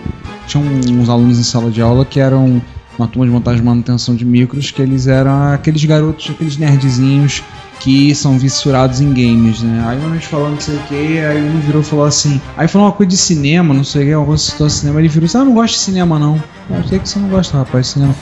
[0.46, 2.62] tinha uns alunos em sala de aula que eram
[2.98, 7.42] uma turma de montagem e manutenção de micros, que eles eram aqueles garotos, aqueles nerdzinhos
[7.80, 9.84] que são vissurados em games, né?
[9.86, 12.40] Aí uma vez falando não sei o que, aí um virou e falou assim.
[12.56, 15.08] Aí falou uma coisa de cinema, não sei o que, alguma coisa citou cinema, ele
[15.08, 16.42] virou assim: Ah, não gosto de cinema não.
[16.70, 18.14] Eu sei que você não gosta, rapaz, de cinema.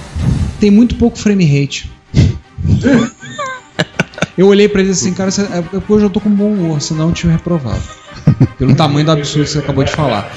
[0.59, 1.91] Tem muito pouco frame rate.
[4.37, 6.81] Eu olhei pra ele assim, cara, você- é porque hoje eu tô com bom humor,
[6.81, 7.81] senão eu te reprovava.
[8.59, 10.31] Pelo tamanho do absurdo que você acabou de falar.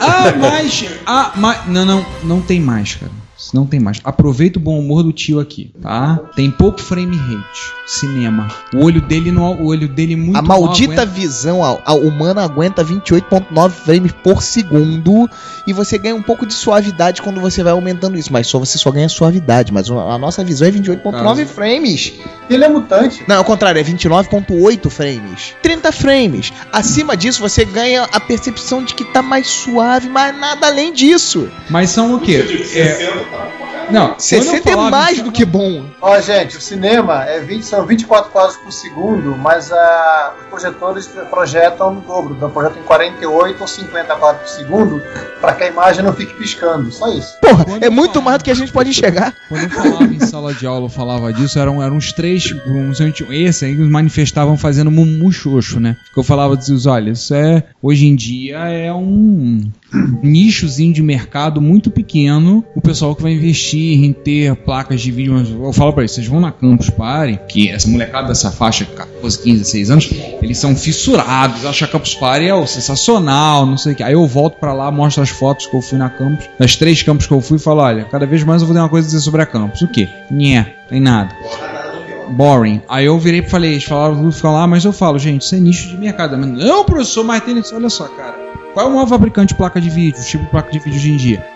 [0.00, 0.84] Ah, mas.
[1.06, 1.66] Ah, mas.
[1.66, 3.12] Não, não, não tem mais, cara.
[3.54, 4.00] Não tem mais.
[4.04, 6.20] Aproveita o bom humor do tio aqui, tá?
[6.36, 7.72] Tem pouco frame rate.
[7.86, 8.48] Cinema.
[8.74, 9.54] O olho dele não.
[9.60, 14.12] O olho dele muito a mal maldita aguenta- visão a, a humana aguenta 28.9 frames
[14.22, 15.28] por segundo
[15.66, 18.78] e você ganha um pouco de suavidade quando você vai aumentando isso, mas só você
[18.78, 22.12] só ganha suavidade, mas a nossa visão é 28.9 Caso- frames.
[22.48, 23.24] Ele é mutante.
[23.26, 25.54] Não, ao contrário, é 29.8 frames.
[25.62, 26.52] 30 frames.
[26.72, 31.48] Acima disso você ganha a percepção de que tá mais suave, mas nada além disso.
[31.68, 32.44] Mas são o quê?
[32.74, 33.29] É...
[33.32, 33.79] Oh, my God.
[33.92, 35.84] Não, 60 é mais do que bom.
[36.00, 41.08] Ó, gente, o cinema é 20, são 24 quadros por segundo, mas ah, os projetores
[41.30, 42.34] projetam no dobro.
[42.36, 45.02] Então projetam em 48 ou 50 quadros por segundo
[45.40, 46.90] para que a imagem não fique piscando.
[46.92, 47.38] Só isso.
[47.40, 49.34] Porra, Quando é muito falava- mais do que a gente pode enxergar.
[49.48, 53.00] Quando eu falava em sala de aula, eu falava disso, eram, eram uns três, uns,
[53.30, 55.96] esse aí manifestavam fazendo mumuxoxo, né?
[56.12, 59.60] Que eu falava disso, olha, isso é, hoje em dia é um
[60.22, 65.38] nichozinho de mercado muito pequeno, o pessoal que vai investir em ter placas de vídeo,
[65.62, 69.38] eu falo pra eles, vocês vão na Campus Party, que essa molecada dessa faixa, 14,
[69.42, 70.10] 15, 16 anos,
[70.42, 74.02] eles são fissurados, acham que a Campus Party é o sensacional, não sei o que.
[74.02, 77.02] Aí eu volto pra lá, mostro as fotos que eu fui na Campus, das três
[77.02, 79.06] campos que eu fui, e falo, olha, cada vez mais eu vou ter uma coisa
[79.06, 79.82] a dizer sobre a Campus.
[79.82, 80.08] O quê?
[80.30, 81.34] Nhé, tem nada.
[82.30, 82.80] Boring.
[82.88, 85.54] Aí eu virei e falei, eles falaram, tudo ficam lá, mas eu falo, gente, isso
[85.54, 86.38] é nicho de mercado.
[86.38, 87.24] Mas, Não, professor,
[87.56, 87.74] isso.
[87.74, 88.39] Olha só, cara.
[88.72, 91.12] Qual é o maior fabricante de placa de vídeo, tipo de placa de vídeo hoje
[91.12, 91.46] em dia?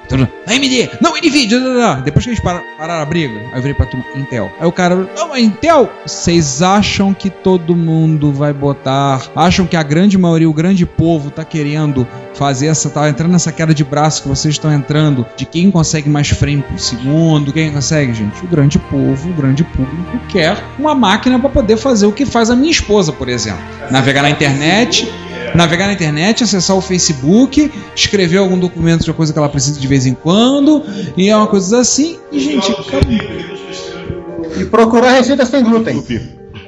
[0.46, 1.94] AMD, não, NVIDIA, blá, blá.
[1.96, 4.50] depois que eles pararam, pararam a briga, aí eu virei pra turma, Intel.
[4.60, 9.76] Aí o cara, não, mas Intel, vocês acham que todo mundo vai botar, acham que
[9.76, 13.84] a grande maioria, o grande povo tá querendo fazer essa, tá entrando nessa queda de
[13.84, 18.44] braço que vocês estão entrando, de quem consegue mais frame por segundo, quem consegue, gente?
[18.44, 22.50] O grande povo, o grande público quer uma máquina para poder fazer o que faz
[22.50, 23.62] a minha esposa, por exemplo.
[23.90, 25.10] Navegar na internet,
[25.54, 29.78] navegar na internet, acessar o Facebook, escrever algum documento de uma coisa que ela precisa
[29.78, 30.82] de vez em quando,
[31.16, 32.70] e é uma coisa assim, e gente,
[34.60, 36.02] E procurar receitas sem glúten.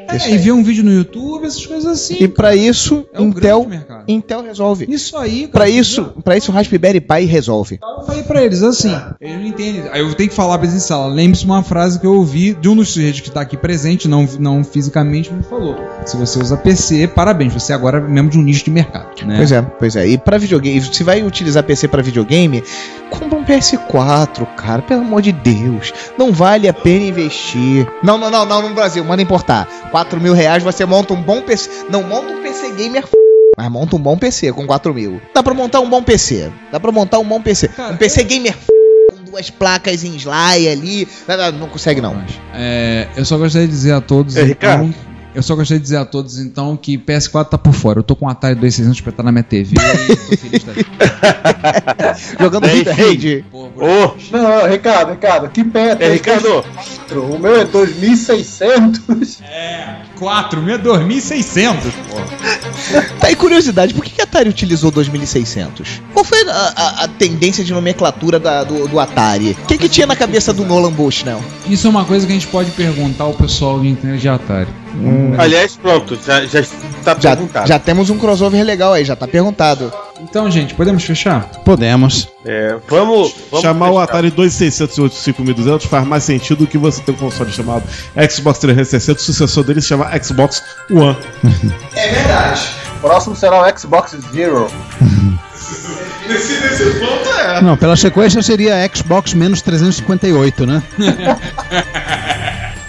[0.09, 2.16] é, e ver um vídeo no YouTube, essas coisas assim.
[2.20, 3.66] E pra isso, É um Intel.
[4.09, 4.87] Intel resolve.
[4.88, 7.79] Isso aí, cara, Pra isso, pra isso o Raspberry Pi resolve.
[7.83, 9.83] Eu falei pra eles assim, eles não entendem.
[9.92, 11.09] Aí eu tenho que falar presencial.
[11.09, 14.07] Lembre-se de uma frase que eu ouvi de um dos sujeitos que tá aqui presente,
[14.09, 15.77] não, não fisicamente, me falou.
[16.06, 19.26] Se você usa PC, parabéns, você agora é membro de um nicho de mercado.
[19.26, 19.38] Né?
[19.38, 20.06] Pois é, pois é.
[20.06, 22.62] E pra videogame, se vai utilizar PC pra videogame,
[23.10, 25.92] compra um PS4, cara, pelo amor de Deus.
[26.16, 27.88] Não vale a pena investir.
[28.04, 29.66] Não, não, não, não, no Brasil, manda importar.
[29.90, 31.86] 4 mil reais você monta um bom PC.
[31.90, 33.10] Não monta um PC gamer f...
[33.56, 35.20] mas monta um bom PC com 4 mil.
[35.34, 36.52] Dá pra montar um bom PC.
[36.70, 37.66] Dá pra montar um bom PC.
[37.66, 38.66] Cara, um PC gamer f...
[39.10, 41.08] com duas placas em slide ali.
[41.26, 42.16] Não, não, não consegue não.
[42.54, 44.36] É, eu só gostaria de dizer a todos.
[44.36, 44.84] É, Ricardo?
[44.84, 47.99] então, Eu só gostaria de dizer a todos, então, que PS4 tá por fora.
[47.99, 50.88] Eu tô com um Atari 2600 espetado na minha TV e tô feliz da vida.
[52.40, 52.66] Jogando.
[52.66, 53.44] Hit Raid.
[53.53, 53.68] Ô,
[54.33, 56.64] Não, Ricardo, Ricardo, que pé é, Ricardo,
[57.31, 59.42] O meu é 2600.
[59.42, 62.16] É, 4, meu 2600, pô.
[63.20, 66.02] Tá aí curiosidade, por que que a Atari utilizou 2600?
[66.12, 69.57] Qual foi a, a- a tendência de nomenclatura da- do, do Atari?
[69.62, 71.42] O que que tinha na cabeça do Nolan Bushnell?
[71.68, 74.68] Isso é uma coisa que a gente pode perguntar ao pessoal de internet de Atari.
[75.38, 77.66] aliás, pronto, já, já está Já, perguntado.
[77.68, 79.92] já temos um crossover legal aí, já tá perguntado.
[80.20, 81.48] Então, gente, podemos fechar?
[81.64, 82.29] Podemos.
[82.44, 84.05] É, vamos, vamos Chamar o fechar.
[84.05, 87.85] Atari 2600 e 5200 faz mais sentido do que você ter um console chamado
[88.31, 91.16] Xbox 360, o sucessor dele se chama Xbox One.
[92.96, 94.68] O próximo será o Xbox Zero.
[96.29, 97.61] Nesse, nesse ponto é.
[97.61, 100.83] Não, pela sequência seria Xbox menos 358, né?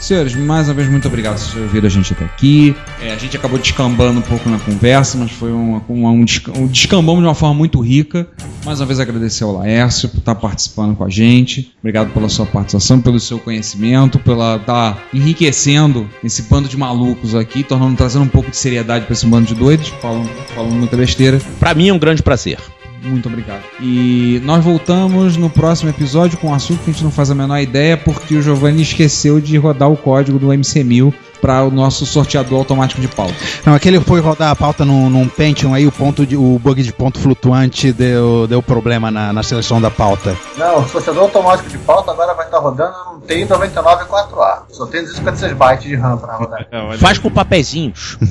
[0.07, 2.73] Senhores, mais uma vez, muito obrigado por vocês ouviram a gente até aqui.
[3.01, 6.65] É, a gente acabou descambando um pouco na conversa, mas foi uma- um, desca- um
[6.65, 8.25] descambamos de uma forma muito rica.
[8.63, 11.73] Mais uma vez, agradecer ao Laércio por estar participando com a gente.
[11.79, 17.61] Obrigado pela sua participação, pelo seu conhecimento, pela estar enriquecendo esse bando de malucos aqui,
[17.61, 21.37] tornando, trazendo um pouco de seriedade para esse bando de doidos, falando, falando muita besteira.
[21.59, 22.59] Pra mim é um grande prazer.
[23.03, 23.63] Muito obrigado.
[23.79, 27.35] E nós voltamos no próximo episódio com um assunto que a gente não faz a
[27.35, 32.05] menor ideia, porque o Giovanni esqueceu de rodar o código do MC1000 para o nosso
[32.05, 33.35] sorteador automático de pauta.
[33.65, 36.81] Não, aquele foi rodar a pauta num, num Pentium aí, o, ponto de, o bug
[36.81, 40.35] de ponto flutuante deu, deu problema na, na seleção da pauta.
[40.57, 44.63] Não, o sorteador automático de pauta agora vai estar rodando no TI 99 4A.
[44.69, 46.67] Só tem 256 bytes de RAM pra rodar.
[46.97, 48.17] Faz com papeizinhos.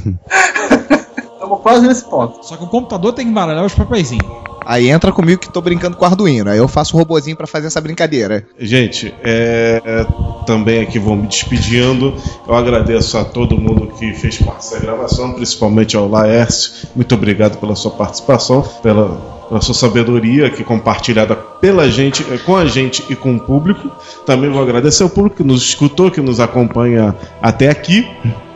[1.47, 2.45] Estamos quase nesse ponto.
[2.45, 4.27] Só que o computador tem que embaralhar os papeizinhos.
[4.67, 6.51] Aí entra comigo que tô brincando com o Arduino.
[6.51, 8.45] Aí eu faço o robozinho pra fazer essa brincadeira.
[8.59, 10.05] Gente, é,
[10.45, 12.13] também aqui vou me despedindo.
[12.47, 16.89] Eu agradeço a todo mundo que fez parte da gravação, principalmente ao Laércio.
[16.97, 23.05] Muito obrigado pela sua participação, pela, sua sabedoria aqui compartilhada pela gente, com a gente
[23.09, 23.89] e com o público.
[24.27, 28.05] Também vou agradecer ao público que nos escutou, que nos acompanha até aqui.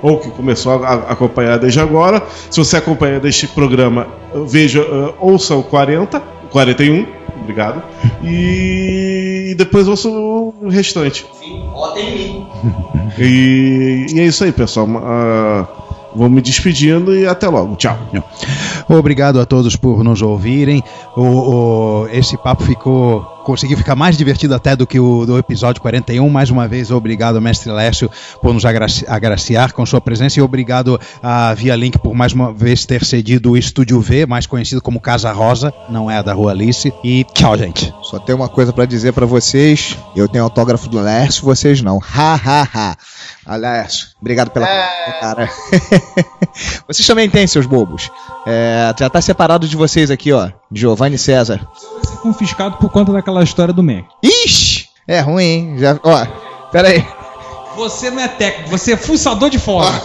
[0.02, 2.22] Ou que começou a acompanhar desde agora.
[2.50, 4.06] Se você acompanha deste programa,
[4.46, 4.82] veja,
[5.18, 7.06] ouça o 40, 41,
[7.42, 7.82] obrigado.
[8.24, 11.26] E depois ouça o restante.
[13.18, 14.88] E, e é isso aí, pessoal.
[15.02, 15.66] Ah,
[16.14, 17.76] vou me despedindo e até logo.
[17.76, 17.96] Tchau.
[18.88, 20.82] Obrigado a todos por nos ouvirem.
[21.16, 23.26] O, o- esse papo ficou.
[23.50, 26.28] Conseguiu ficar mais divertido até do que o do episódio 41.
[26.30, 28.08] Mais uma vez, obrigado, mestre Lécio,
[28.40, 32.52] por nos agraci- agraciar com sua presença e obrigado a Via Link por mais uma
[32.52, 36.32] vez ter cedido o Estúdio V, mais conhecido como Casa Rosa, não é a da
[36.32, 36.94] Rua Alice.
[37.02, 37.92] E tchau, gente.
[38.02, 39.96] Só tem uma coisa pra dizer pra vocês.
[40.14, 41.98] Eu tenho autógrafo do Lércio, vocês não.
[42.14, 43.56] Ha, ha, ha.
[43.56, 45.18] Lércio, obrigado pela É.
[45.20, 45.50] cara.
[46.86, 48.10] vocês também têm, seus bobos.
[48.46, 50.50] É, já tá separado de vocês aqui, ó.
[50.72, 51.60] Giovanni César.
[52.02, 54.06] Vai ser confiscado por conta daquela história do Mac.
[54.22, 54.88] Ixi!
[55.06, 55.78] É ruim, hein?
[55.78, 56.26] Já, ó,
[56.70, 57.06] pera aí.
[57.76, 60.00] Você não é técnico, você é fuçador de fora.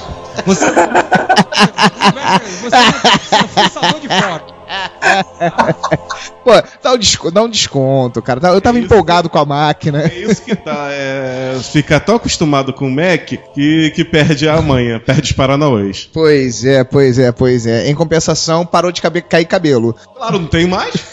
[0.45, 4.45] Você, você, não é, você é fuçador de fora.
[6.45, 6.51] Pô,
[6.84, 8.39] dá um, desco- dá um desconto, cara.
[8.39, 8.86] Tá- Eu tava isso.
[8.86, 10.03] empolgado com a máquina.
[10.03, 10.89] É isso que tá.
[10.91, 16.08] É, fica tão acostumado com o Mac que, que perde a manha, perde os paranauês.
[16.13, 17.89] Pois é, pois é, pois é.
[17.89, 19.95] Em compensação, parou de caber- cair cabelo.
[20.15, 20.93] Claro, não tem mais.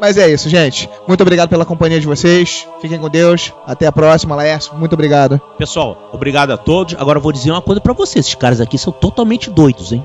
[0.00, 0.88] Mas é isso, gente.
[1.06, 2.66] Muito obrigado pela companhia de vocês.
[2.80, 3.52] Fiquem com Deus.
[3.66, 4.74] Até a próxima, Laércio.
[4.76, 5.40] Muito obrigado.
[5.58, 6.94] Pessoal, obrigado a todos.
[6.98, 8.24] Agora eu vou dizer uma coisa pra vocês.
[8.26, 10.04] Esses caras aqui são totalmente doidos, hein?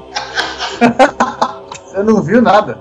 [1.92, 2.80] Você não viu nada.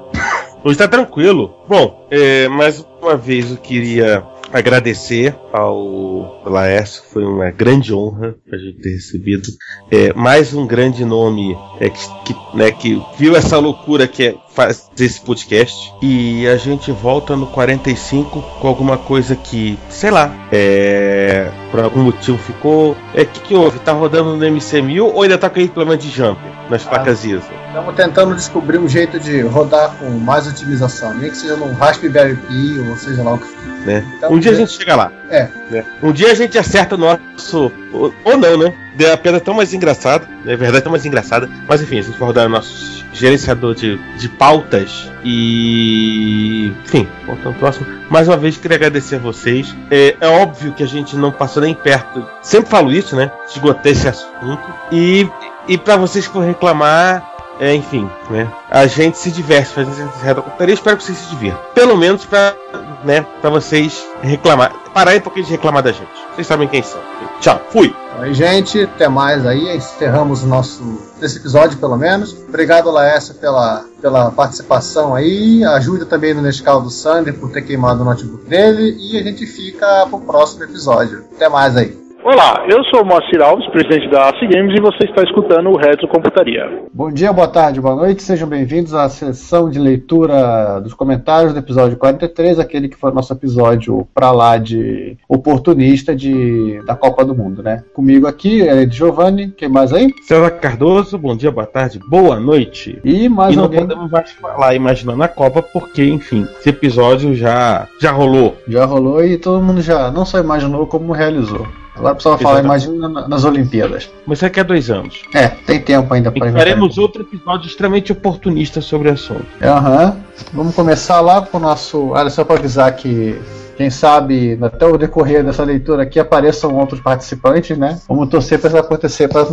[0.63, 1.53] Hoje tá tranquilo.
[1.69, 8.57] Bom, é, mais uma vez eu queria agradecer ao Laércio, foi uma grande honra a
[8.57, 9.49] gente ter recebido.
[9.91, 14.35] É, mais um grande nome é, que, né, que viu essa loucura que é
[14.67, 15.93] fazer esse podcast.
[16.03, 22.03] E a gente volta no 45 com alguma coisa que, sei lá, é, por algum
[22.03, 22.97] motivo ficou.
[23.15, 23.79] É, o que, que houve?
[23.79, 27.43] Tá rodando no MC1000 ou ainda tá com aquele problema de jumper nas placas ISO?
[27.69, 31.15] Estamos tentando descobrir um jeito de rodar com mais otimização.
[31.15, 33.61] Nem que seja num Raspberry Pi ou seja lá o que for.
[33.87, 34.05] Né?
[34.17, 35.13] Então, um dia a é- gente chega lá.
[35.31, 35.49] É.
[35.71, 35.85] né?
[36.03, 37.73] Um dia a gente acerta o nosso.
[37.93, 38.75] Ou, ou não, né?
[38.97, 40.29] Deu a pedra tão mais engraçada.
[40.45, 41.49] É verdade, tão mais engraçada.
[41.69, 45.11] Mas enfim, a gente vai rodar o nosso gerenciador de, de pautas.
[45.25, 46.73] E.
[46.85, 47.87] Enfim, voltando ao próximo.
[48.11, 49.75] Mais uma vez, queria agradecer a vocês.
[49.91, 52.27] É, é óbvio que a gente não passou nem perto.
[52.43, 53.31] Sempre falo isso, né?
[53.49, 54.63] Esgotei esse assunto.
[54.91, 55.29] E,
[55.69, 57.29] e para vocês que for reclamar.
[57.61, 58.51] É, enfim, né?
[58.71, 60.73] A gente se diverte fazendo essa computaria.
[60.73, 61.61] Espero que vocês se divirtam.
[61.75, 62.57] Pelo menos para
[63.05, 64.73] né, pra vocês reclamar.
[64.93, 66.11] Parar um pouquinho de reclamar da gente.
[66.35, 67.01] Vocês sabem quem são.
[67.41, 67.95] Tchau, fui.
[68.21, 69.77] Oi, gente, até mais aí.
[69.77, 70.83] Encerramos nosso.
[71.23, 72.37] Esse episódio, pelo menos.
[72.49, 75.65] Obrigado, Laércio, pela, pela participação aí.
[75.65, 78.97] Ajuda também no Nescau do Sander por ter queimado o notebook dele.
[78.99, 81.25] E a gente fica pro próximo episódio.
[81.35, 82.00] Até mais aí.
[82.23, 85.77] Olá, eu sou o Moacir Alves, presidente da AC Games, e você está escutando o
[85.77, 86.69] Retro Computaria.
[86.93, 88.23] Bom dia, boa tarde, boa noite.
[88.23, 93.15] Sejam bem-vindos à sessão de leitura dos comentários do episódio 43, aquele que foi o
[93.15, 97.85] nosso episódio pra lá de oportunista de, da Copa do Mundo, né?
[97.95, 100.13] Comigo aqui é Giovanni, quem mais aí?
[100.21, 103.01] César Cardoso, bom dia, boa tarde, boa noite.
[103.03, 103.81] E mais e não alguém.
[103.81, 108.59] podemos mais falar imaginando a Copa, porque, enfim, esse episódio já, já rolou.
[108.69, 111.67] Já rolou e todo mundo já não só imaginou como realizou.
[112.01, 112.65] Agora o pessoal Exatamente.
[112.65, 114.11] imagina na- nas Olimpíadas.
[114.27, 115.23] Mas isso aqui é dois anos.
[115.35, 119.47] É, tem tempo ainda para faremos outro episódio extremamente oportunista sobre o assunto.
[119.63, 120.17] Aham.
[120.53, 122.09] Vamos começar lá com o nosso.
[122.11, 123.39] Olha, só para avisar que.
[123.77, 127.99] Quem sabe, até o decorrer dessa leitura aqui, apareçam outros participantes, né?
[128.07, 129.47] Vamos torcer para isso acontecer, para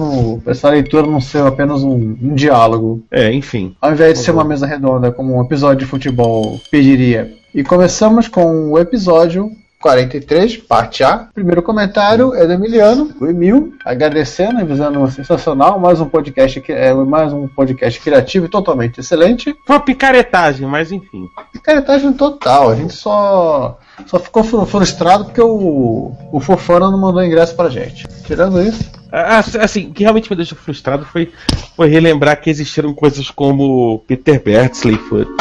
[0.48, 3.02] essa leitura não ser apenas um, um diálogo.
[3.10, 3.74] É, enfim.
[3.80, 7.32] Ao invés de ser uma mesa redonda, como um episódio de futebol pediria.
[7.56, 9.50] E começamos com o episódio
[9.82, 11.28] 43, parte A.
[11.34, 16.94] Primeiro comentário é do Emiliano, o Emil, agradecendo, avisando sensacional, mais um podcast que é
[16.94, 19.56] mais um podcast criativo e totalmente excelente.
[19.66, 21.28] Foi uma picaretagem, mas enfim.
[21.54, 27.24] Picaretagem total, a gente só só ficou fru- frustrado porque o o Fofana não mandou
[27.24, 28.06] ingresso pra gente.
[28.26, 31.32] Tirando isso, Ah, Assim, o que realmente me deixou frustrado foi,
[31.76, 35.00] foi relembrar que existiram coisas como Peter Bertsley,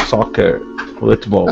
[0.09, 0.61] Soccer,
[0.97, 1.47] Football.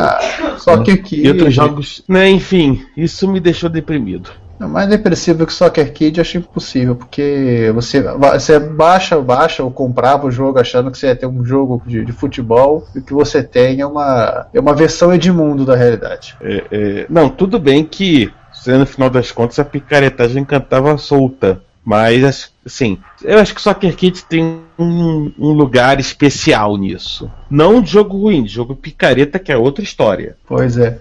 [0.57, 2.01] só que aqui E outros jogos.
[2.07, 4.29] Né, enfim, isso me deixou deprimido.
[4.59, 10.27] É mais depressivo que Soccer Kid, acho impossível, porque você, você baixa, baixa ou comprava
[10.27, 13.13] o jogo achando que você ia ter um jogo de, de futebol e o que
[13.13, 16.35] você tem é uma, é uma versão Edmundo da realidade.
[16.41, 18.31] É, é, não, tudo bem que,
[18.65, 21.61] no final das contas, a picaretagem cantava solta.
[21.85, 27.31] Mas, assim, eu acho que Soccer Kids tem um, um lugar especial nisso.
[27.47, 30.35] Não de jogo ruim, de jogo picareta, que é outra história.
[30.47, 30.97] Pois é.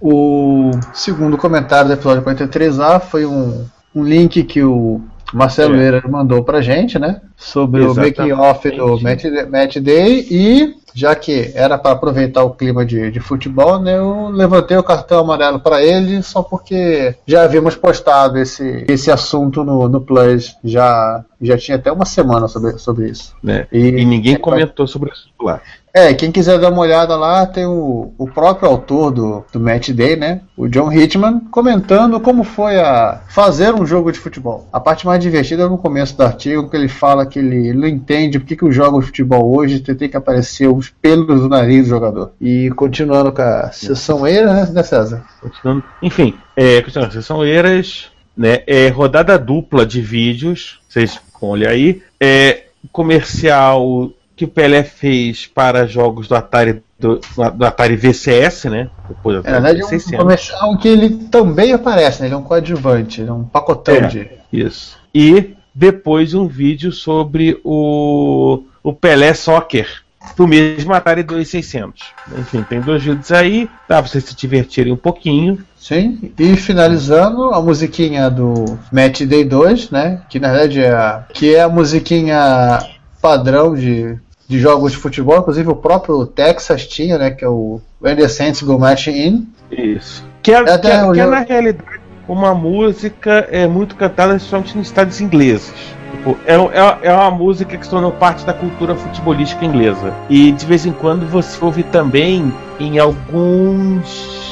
[0.00, 3.64] O segundo comentário do episódio 43A foi um,
[3.94, 5.00] um link que o
[5.32, 6.00] Marcelo É.
[6.06, 7.20] Mandou pra gente, né?
[7.36, 8.20] Sobre Exatamente.
[8.20, 12.86] o making off do Match, Match Day e já que era para aproveitar o clima
[12.86, 17.74] de, de futebol, né, eu levantei o cartão amarelo para ele só porque já havíamos
[17.74, 23.08] postado esse, esse assunto no, no Plus já já tinha até uma semana sobre, sobre
[23.08, 23.34] isso.
[23.42, 23.66] Né?
[23.72, 25.60] E- E, ninguém comentou sobre isso lá.
[25.96, 29.90] É, quem quiser dar uma olhada lá, tem o, o próprio autor do, do Match
[29.90, 30.40] Day, né?
[30.56, 34.68] O John Hitman, comentando como foi a fazer um jogo de futebol.
[34.72, 37.86] A parte mais divertida é no começo do artigo, que ele fala que ele não
[37.86, 41.84] entende porque que os jogos de futebol hoje tem que aparecer os pelos do nariz
[41.84, 42.32] do jogador.
[42.40, 45.24] E continuando com a sessão eira, né, né, César?
[45.40, 45.84] Continuando.
[46.02, 48.64] Enfim, é, continuando, são eiras, né?
[48.66, 52.02] É rodada dupla de vídeos, vocês olhem aí.
[52.20, 57.20] É comercial que o Pelé fez para jogos do Atari do,
[57.54, 58.88] do Atari VCS, né?
[59.08, 60.18] Depois do É, Atari verdade, é um 600.
[60.18, 62.26] comercial que ele também aparece, né?
[62.28, 64.06] Ele é um coadjuvante, ele é um pacotão É.
[64.06, 64.28] de.
[64.52, 64.96] Isso.
[65.14, 70.02] E depois um vídeo sobre o, o Pelé Soccer
[70.36, 72.02] do mesmo Atari 2600.
[72.38, 75.58] Enfim, tem dois vídeos aí, dá pra vocês se divertirem um pouquinho.
[75.76, 80.22] Sim, e finalizando a musiquinha do Match Day 2, né?
[80.30, 82.78] Que na verdade é a, que é a musiquinha
[83.24, 87.30] padrão de, de jogos de futebol, inclusive o próprio Texas tinha, né?
[87.30, 89.48] Que é o When the Saints Go Match In.
[89.72, 90.22] Isso.
[90.42, 94.76] Que é, Até que é- que é, na realidade uma música é muito cantada principalmente
[94.76, 95.72] nos estados ingleses.
[96.10, 100.12] Tipo, é, é, é uma música que se tornou parte da cultura futebolística inglesa.
[100.28, 104.43] E de vez em quando você ouve também em alguns.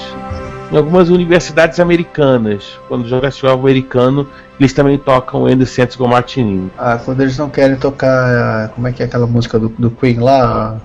[0.72, 2.78] Em algumas universidades americanas.
[2.88, 4.26] Quando joga futebol americano,
[4.58, 6.70] eles também tocam Andy Santos Go Martinin.
[6.78, 8.08] Ah, quando eles não querem tocar.
[8.08, 10.78] ah, Como é que é aquela música do, do Queen lá?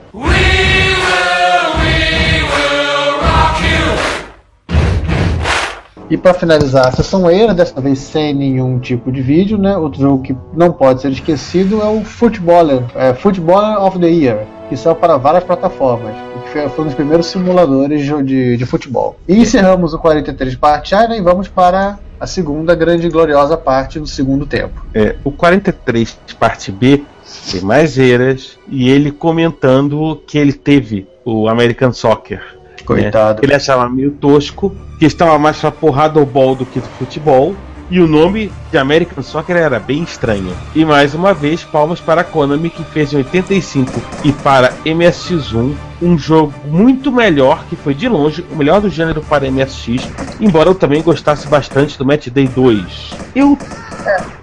[6.10, 9.76] E para finalizar a sessão eira, dessa vez sem nenhum tipo de vídeo, né?
[9.76, 14.46] Outro jogo que não pode ser esquecido é o Footballer, é, Footballer of the Year,
[14.70, 18.66] que saiu para várias plataformas, e que foi, foi um dos primeiros simuladores de, de,
[18.66, 19.18] futebol.
[19.28, 23.56] E encerramos o 43 parte A né, e vamos para a segunda grande e gloriosa
[23.56, 24.86] parte do segundo tempo.
[24.94, 27.04] É, o 43, parte B,
[27.52, 32.42] tem mais eiras, e ele comentando que ele teve o American Soccer.
[32.86, 33.42] Coitado.
[33.42, 33.46] né?
[33.46, 37.54] Ele achava meio tosco, que estava mais pra porrada ou ball do que do futebol.
[37.90, 40.54] E o nome de American Soccer era bem estranho.
[40.76, 45.74] E mais uma vez, palmas para a Konami, que fez em 85 e para MSX1
[46.02, 50.10] um jogo muito melhor, que foi de longe o melhor do gênero para MSX,
[50.40, 53.22] embora eu também gostasse bastante do Match Day 2.
[53.34, 53.58] Eu.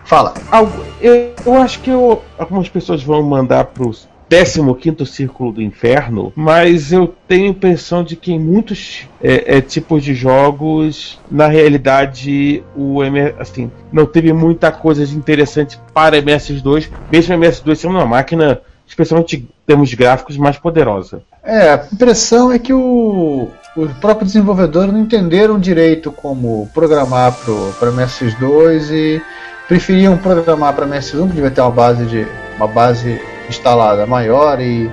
[0.05, 0.35] Fala.
[0.51, 4.07] algo- eu, eu acho que eu- algumas pessoas vão mandar pros
[4.43, 9.61] 15 Círculo do Inferno, mas eu tenho a impressão de que em muitos é, é,
[9.61, 12.99] tipos de jogos, na realidade, o
[13.39, 19.37] assim, não teve muita coisa de interessante para MS2, mesmo MS2 sendo uma máquina, especialmente
[19.37, 21.23] em termos gráficos, mais poderosa.
[21.43, 27.37] É, a impressão é que o, os próprios desenvolvedores não entenderam direito como programar
[27.79, 29.23] para MS2 e
[29.69, 32.27] preferiam programar para MS1, que devia ter uma base, de,
[32.57, 34.91] uma base instalada maior e,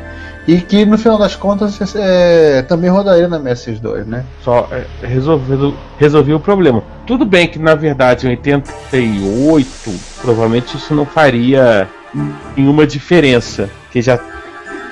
[0.48, 4.26] e que no final das contas é, também rodaria na MS2, né?
[4.44, 6.84] Só é, resolvendo, resolvi o problema.
[7.06, 9.70] Tudo bem que na verdade em 88,
[10.22, 11.88] provavelmente isso não faria
[12.56, 14.20] nenhuma diferença, que já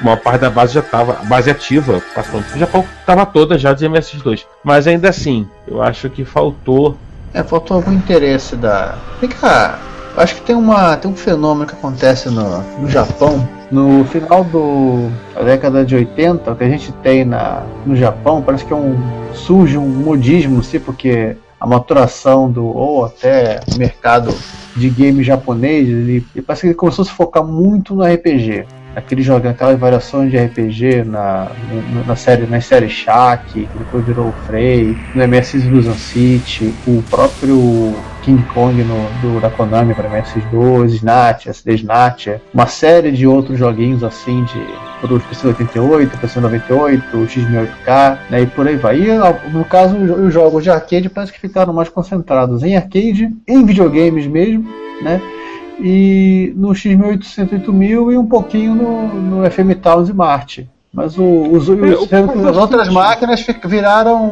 [0.02, 3.74] uma parte da base já estava, a base ativa, passando o Japão estava toda já
[3.74, 4.46] de MS2.
[4.64, 6.98] Mas ainda assim, eu acho que faltou
[7.34, 8.98] É, faltou algum interesse da.
[9.20, 9.80] Vem cá,
[10.18, 13.48] acho que tem, uma, tem um fenômeno que acontece no, no Japão.
[13.72, 18.42] No final do, da década de 80, o que a gente tem na, no Japão
[18.42, 18.98] parece que é um,
[19.34, 24.34] surge um modismo, não porque a maturação do, ou até mercado
[24.76, 28.66] de game japonês, ele, ele parece que ele começou a se focar muito no RPG.
[29.00, 31.52] Aquele jogo, aquelas variações de RPG na,
[31.94, 37.02] na, na série, nas séries Shaq, depois virou o Frey, no MS Illusion City, o
[37.10, 43.26] próprio King Kong no, do, da Konami para MS2, Snatch, SD Snatch, uma série de
[43.26, 49.00] outros joguinhos assim de pro PC 88, PC 98, X68K, né, e por aí vai.
[49.00, 49.08] E
[49.50, 54.28] no caso, os jogos de arcade parece que ficaram mais concentrados em arcade, em videogames
[54.28, 54.70] mesmo,
[55.02, 55.22] né?
[55.82, 59.08] E no X1800 e um pouquinho no,
[59.42, 60.70] no FM Towns e Marte.
[60.94, 64.32] Mas o, os, os- É, o que sendo que faz as outras máquinas viraram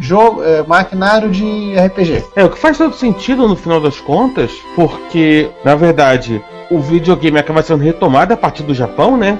[0.00, 2.24] jogo, é, maquinário de RPG.
[2.34, 7.38] É, o que faz todo sentido no final das contas, porque, na verdade, o videogame
[7.38, 9.38] acaba sendo retomado a partir do Japão, né?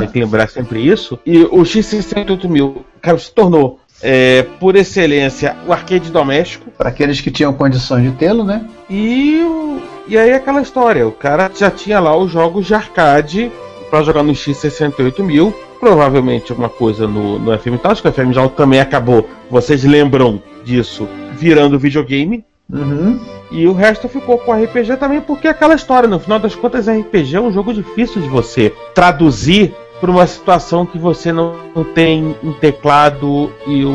[0.00, 1.18] Tem que lembrar sempre isso.
[1.26, 6.70] E o X68000, cara, se tornou, é, por excelência, o arcade doméstico.
[6.70, 8.64] Para aqueles que tinham condições de tê-lo, né?
[8.88, 9.40] E,
[10.08, 13.52] e aí aquela história, o cara já tinha lá os jogos de arcade
[13.90, 15.52] para jogar no X68000.
[15.78, 19.82] Provavelmente alguma coisa no, no FM Tal, acho que o FM Tal também acabou, vocês
[19.82, 22.44] lembram disso, virando videogame.
[22.70, 23.18] Uhum.
[23.50, 26.86] E o resto ficou com RPG também, porque é aquela história, no final das contas,
[26.86, 31.54] RPG é um jogo difícil de você traduzir para uma situação que você não
[31.94, 33.90] tem um teclado e um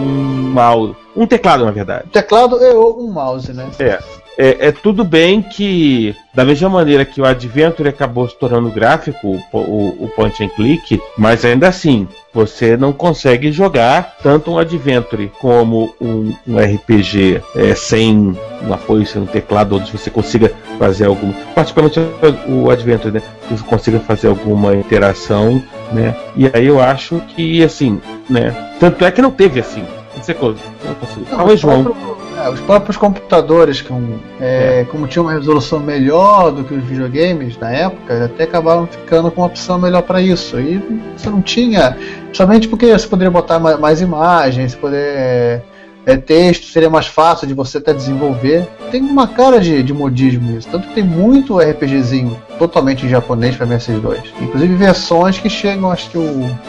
[0.53, 0.95] mouse.
[1.15, 2.09] Um teclado, na verdade.
[2.11, 3.69] Teclado é um mouse, né?
[3.79, 3.99] É.
[4.37, 9.41] É, é tudo bem que, da mesma maneira que o Adventure acabou se tornando gráfico,
[9.51, 14.59] o, o, o point and click, mas ainda assim, você não consegue jogar tanto um
[14.59, 20.51] Adventure como um, um RPG é, sem um apoio, sem um teclado, onde você consiga
[20.77, 21.33] fazer alguma.
[21.53, 21.99] Particularmente
[22.47, 23.21] o Adventure, né?
[23.47, 25.63] Que você consiga fazer alguma interação,
[25.93, 26.15] né?
[26.35, 28.53] E aí eu acho que, assim, né?
[28.79, 29.85] Tanto é que não teve assim.
[30.15, 30.35] Não sei.
[30.41, 32.14] Não, Talvez João.
[32.45, 37.57] É, os próprios computadores, com, é, como tinham uma resolução melhor do que os videogames
[37.57, 40.59] na época, até acabaram ficando com uma opção melhor para isso.
[40.59, 40.81] E
[41.17, 41.97] você não tinha,
[42.31, 45.63] somente porque você poderia botar ma- mais imagens, poder
[46.05, 48.67] é, texto, seria mais fácil de você até desenvolver.
[48.91, 53.55] Tem uma cara de, de modismo isso, tanto que tem muito RPGzinho totalmente em japonês
[53.55, 54.19] para MS2.
[54.39, 56.21] Inclusive versões que chegam, acho que o.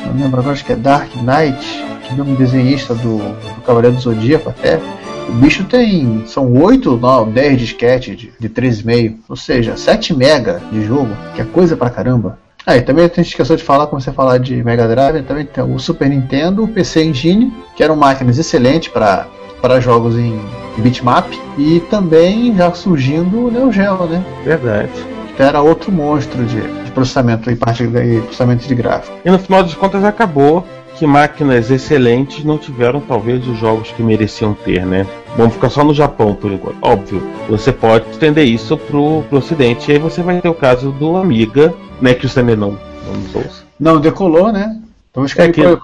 [0.07, 3.97] Não lembro agora, acho que é Dark Knight, que é um desenhista do, do Cavaleiro
[3.97, 4.81] do Zodíaco até.
[5.29, 6.25] O bicho tem.
[6.27, 9.17] São 8, não, 10 disquetes de, de 3,5.
[9.29, 12.39] Ou seja, 7 mega de jogo, que é coisa pra caramba.
[12.65, 15.47] Ah, e também a gente esqueceu de falar, como você falar de Mega Drive, também
[15.47, 19.29] tem o Super Nintendo, o PC Engine, que eram máquinas excelentes para
[19.61, 20.39] para jogos em
[20.79, 21.27] bitmap,
[21.59, 24.23] e também já surgindo o Neo Geo, né?
[24.45, 24.91] Verdade.
[25.35, 29.17] Que era outro monstro de, de processamento e parte de, processamento de gráfico.
[29.25, 30.67] E no final das contas acabou
[30.99, 35.07] que máquinas excelentes não tiveram talvez os jogos que mereciam ter, né?
[35.37, 36.77] Vamos ficar só no Japão por enquanto.
[36.81, 40.91] Óbvio, você pode estender isso pro, pro ocidente e aí você vai ter o caso
[40.93, 42.15] do Amiga, né?
[42.15, 43.43] Que o também não, não.
[43.79, 44.77] Não, decolou, né?
[45.11, 45.79] Então acho que, É ele-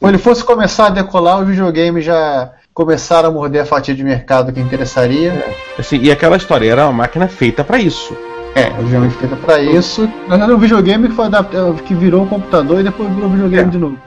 [0.00, 4.04] quando ele fosse começar a decolar, os videogames já começaram a morder a fatia de
[4.04, 5.32] mercado que interessaria.
[5.78, 8.14] Assim, e aquela história era uma máquina feita para isso.
[8.54, 10.02] É, obviamente feita para isso.
[10.26, 13.70] Na verdade, um videogame que foi adaptado, que virou um computador e depois virou videogame
[13.70, 13.98] de novo.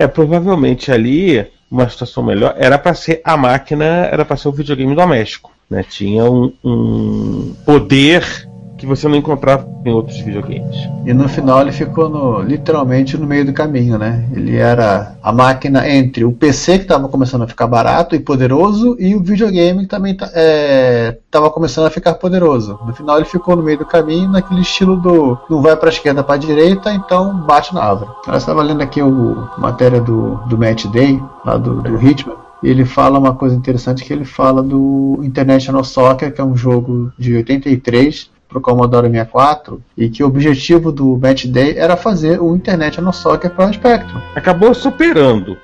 [0.00, 4.52] É, provavelmente ali uma situação melhor era para ser a máquina, era para ser o
[4.52, 5.82] videogame doméstico, né?
[5.82, 8.47] Tinha um, um poder
[8.78, 10.76] que você não encontrava em outros videogames.
[11.04, 14.24] E no final ele ficou no- literalmente no meio do caminho, né?
[14.32, 18.96] Ele era a máquina entre o PC que estava começando a ficar barato e poderoso
[19.00, 22.78] e o videogame que também estava começando a ficar poderoso.
[22.86, 25.92] No final ele ficou no meio do caminho naquele estilo do não vai para a
[25.92, 28.10] esquerda para a direita, então bate na árvore.
[28.26, 32.36] Eu estava lendo aqui o matéria do, do Day, lá do, do Hitman.
[32.62, 37.12] Ele fala uma coisa interessante que ele fala do International Soccer, que é um jogo
[37.16, 42.40] de 83 para o Commodore 64 e que o objetivo do Match Day era fazer
[42.40, 44.20] o International Soccer para o Spectrum.
[44.34, 45.56] Acabou superando.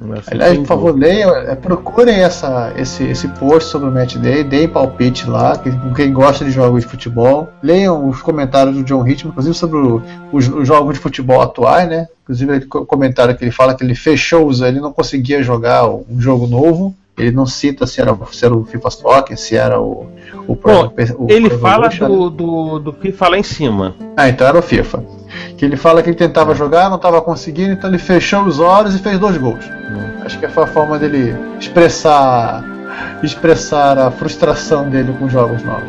[0.00, 4.14] Né, sem Aliás, por favor, leiam, é, procurem essa, esse, esse post sobre o Match
[4.16, 7.48] Day, deem palpite lá, que, com quem gosta de jogos de futebol.
[7.60, 10.00] Leiam os comentários do John Hitchman, inclusive sobre o-
[10.32, 12.06] os, os jogos de futebol atuais, né?
[12.22, 16.20] Inclusive, o comentário que ele fala que ele fechou os, ele não conseguia jogar um
[16.20, 16.94] jogo novo.
[17.16, 20.06] Ele não cita se era, se era o FIFA Soccer, se era o,
[20.48, 23.94] o, Bom, o ele fala do, do, do FIFA lá em cima.
[24.16, 25.04] ah, então era o FIFA.
[25.56, 28.94] Que ele fala que ele tentava jogar, não estava conseguindo, então ele fechou os olhos
[28.94, 29.64] e fez dois gols.
[30.24, 32.64] Acho que foi a forma dele expressar
[33.22, 35.88] expressar a frustração dele com jogos novos.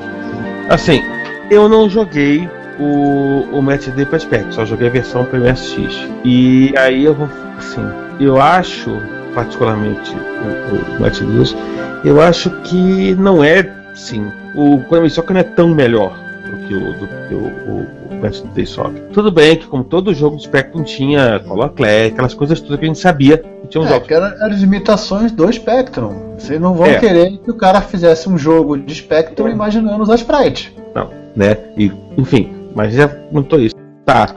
[0.69, 1.01] Assim,
[1.49, 2.49] eu não joguei
[2.79, 4.19] o, o Match Day para
[4.51, 6.07] só joguei a versão para MSX.
[6.23, 7.85] E aí eu vou, assim,
[8.19, 8.91] eu acho,
[9.33, 11.45] particularmente o, o Match Day,
[12.03, 16.17] eu acho que não é, sim, o Konami Soccer não é tão melhor
[16.49, 19.01] do que o, do que o, o, Day Soccer.
[19.13, 22.85] Tudo bem que como todo jogo de Spectrum tinha Color Clay, aquelas coisas todas que
[22.85, 26.35] a gente sabia que tinha um É, que eram as imitações do Spectrum.
[26.37, 26.99] Vocês não vão É.
[26.99, 30.75] querer que o cara fizesse um jogo de Spectrum imaginando usar sprite.
[30.93, 31.57] Não, né?
[31.77, 33.75] E, enfim, mas já montou isso.
[34.05, 34.35] Tá.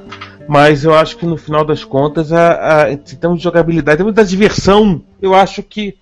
[0.49, 3.99] Mas eu acho que no final das contas, a, a, em termos de jogabilidade, em
[3.99, 5.97] termos da diversão, eu acho que.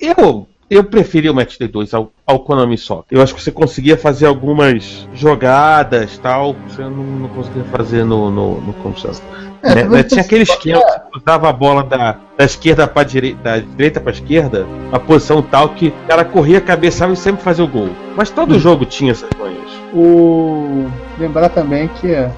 [0.00, 3.06] Eu, eu preferia o Match Day 2 ao, ao Konami Soccer.
[3.10, 8.30] Eu acho que você conseguia fazer algumas jogadas tal, você não, não conseguia fazer no,
[8.30, 9.20] no, no Konami
[9.62, 13.02] É, né, né, tinha aquele esquema que você usava a bola da, da esquerda para
[13.02, 17.64] direita, da direita para esquerda, uma posição tal que cara corria, cabeçava e sempre fazia
[17.64, 17.90] o gol.
[18.16, 19.70] Mas todo jogo tinha essas manhas.
[19.92, 20.86] O...
[21.18, 22.30] Lembrar também que é...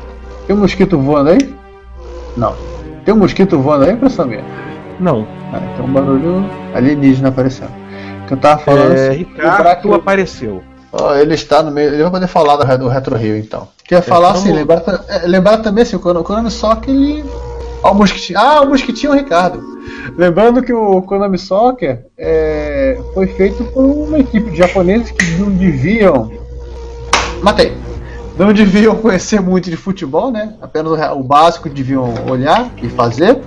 [0.46, 1.54] tem um mosquito voando aí?
[2.34, 2.56] Não.
[3.04, 4.44] Tem um mosquito voando aí, impressão minha?
[4.98, 5.26] Não.
[5.52, 7.81] Ah, tem um barulho alienígena aparecendo.
[8.26, 8.92] Que eu tava falando.
[8.96, 10.62] É, assim, lembrar Ricardo que apareceu.
[10.92, 11.88] Ó, ele está no meio.
[11.94, 13.68] Ele vai poder falar do, do Retro Rio então.
[13.84, 16.94] Quer falar vamos- assim, lembrar, ta- é, lembrar também assim, o Konami- o Konami Soccer
[16.94, 17.24] ele.
[17.82, 18.38] Ó, o Mosquitinho.
[18.38, 19.62] Ah, o Mosquitinho é o Ricardo.
[20.16, 25.50] Lembrando que o Konami Soccer é, foi feito por uma equipe de japoneses que não
[25.50, 26.30] deviam.
[27.42, 27.76] Matei.
[28.38, 30.54] Não deviam conhecer muito de futebol, né?
[30.62, 33.38] Apenas o básico deviam olhar e fazer.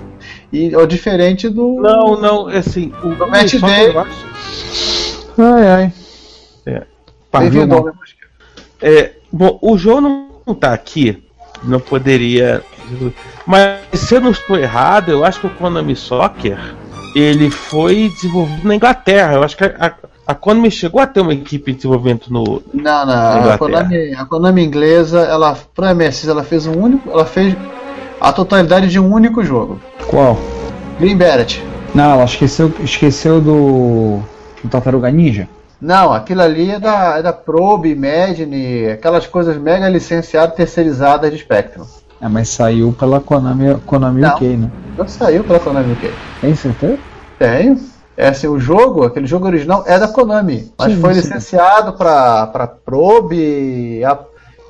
[0.52, 1.80] E é diferente do.
[1.80, 3.94] Não, não, assim, o Do Match Day.
[5.38, 5.92] Ai, ai.
[7.40, 7.98] Bem-vindo, Bem-vindo,
[8.80, 10.00] É, bom, o João
[10.46, 11.22] não tá aqui,
[11.62, 12.62] não poderia.
[13.46, 16.58] Mas se eu não estou errado, eu acho que o Konami Soccer
[17.14, 19.34] ele foi desenvolvido na Inglaterra.
[19.34, 19.94] Eu acho que a,
[20.26, 22.62] a, Konami chegou a ter uma equipe de desenvolvimento no.
[22.72, 23.50] Não, Na não.
[23.52, 23.58] A.
[23.58, 27.54] Konami, a Konami inglesa, ela para MSX, ela fez um único, ela fez
[28.26, 29.78] a totalidade de um único jogo.
[30.08, 30.36] Qual?
[30.98, 31.62] Green Beret.
[31.94, 34.18] Não, ela esqueceu, esqueceu do,
[34.62, 35.48] do Tartaruga Ninja.
[35.80, 41.38] Não, aquilo ali é da, é da Probe, Imagine, aquelas coisas mega licenciadas, terceirizadas de
[41.38, 41.84] Spectrum.
[42.20, 44.34] É, mas saiu pela Konami, Konami Não.
[44.34, 44.70] UK, né?
[44.98, 46.12] Não saiu pela Konami UK.
[46.40, 46.98] Tem certeza?
[47.38, 47.78] Tenho.
[48.16, 51.20] É assim, o jogo, aquele jogo original é da Konami, mas Sim, foi sim.
[51.20, 54.18] licenciado para para Probe, a,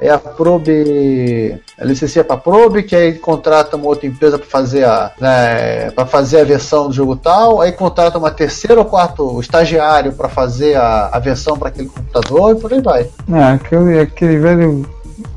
[0.01, 4.85] é a Probe, é licencia para Probe, que aí contrata uma outra empresa para fazer
[4.85, 9.41] a né, para fazer a versão do jogo tal, aí contrata uma terceira ou quarto
[9.41, 13.11] estagiário para fazer a, a versão para aquele computador e por aí vai.
[13.33, 14.87] É, aquele, aquele velho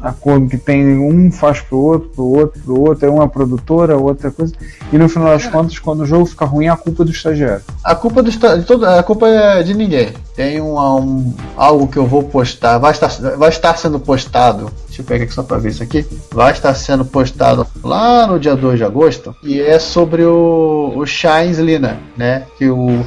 [0.01, 4.31] acordo que tem um faz pro outro, pro outro, pro outro, é uma produtora, outra
[4.31, 4.53] coisa.
[4.91, 7.63] E no final das contas, quando o jogo fica ruim, é a culpa do estagiário.
[7.83, 10.13] A culpa do esta- de todo, a culpa é de ninguém.
[10.35, 13.07] Tem um, um- algo que eu vou postar, vai estar,
[13.37, 14.71] vai estar sendo postado.
[14.87, 16.05] Deixa eu pegar aqui só para ver isso aqui.
[16.33, 21.05] Vai estar sendo postado lá no dia 2 de agosto e é sobre o, o
[21.05, 22.43] Shines Lina, né?
[22.57, 23.03] Que o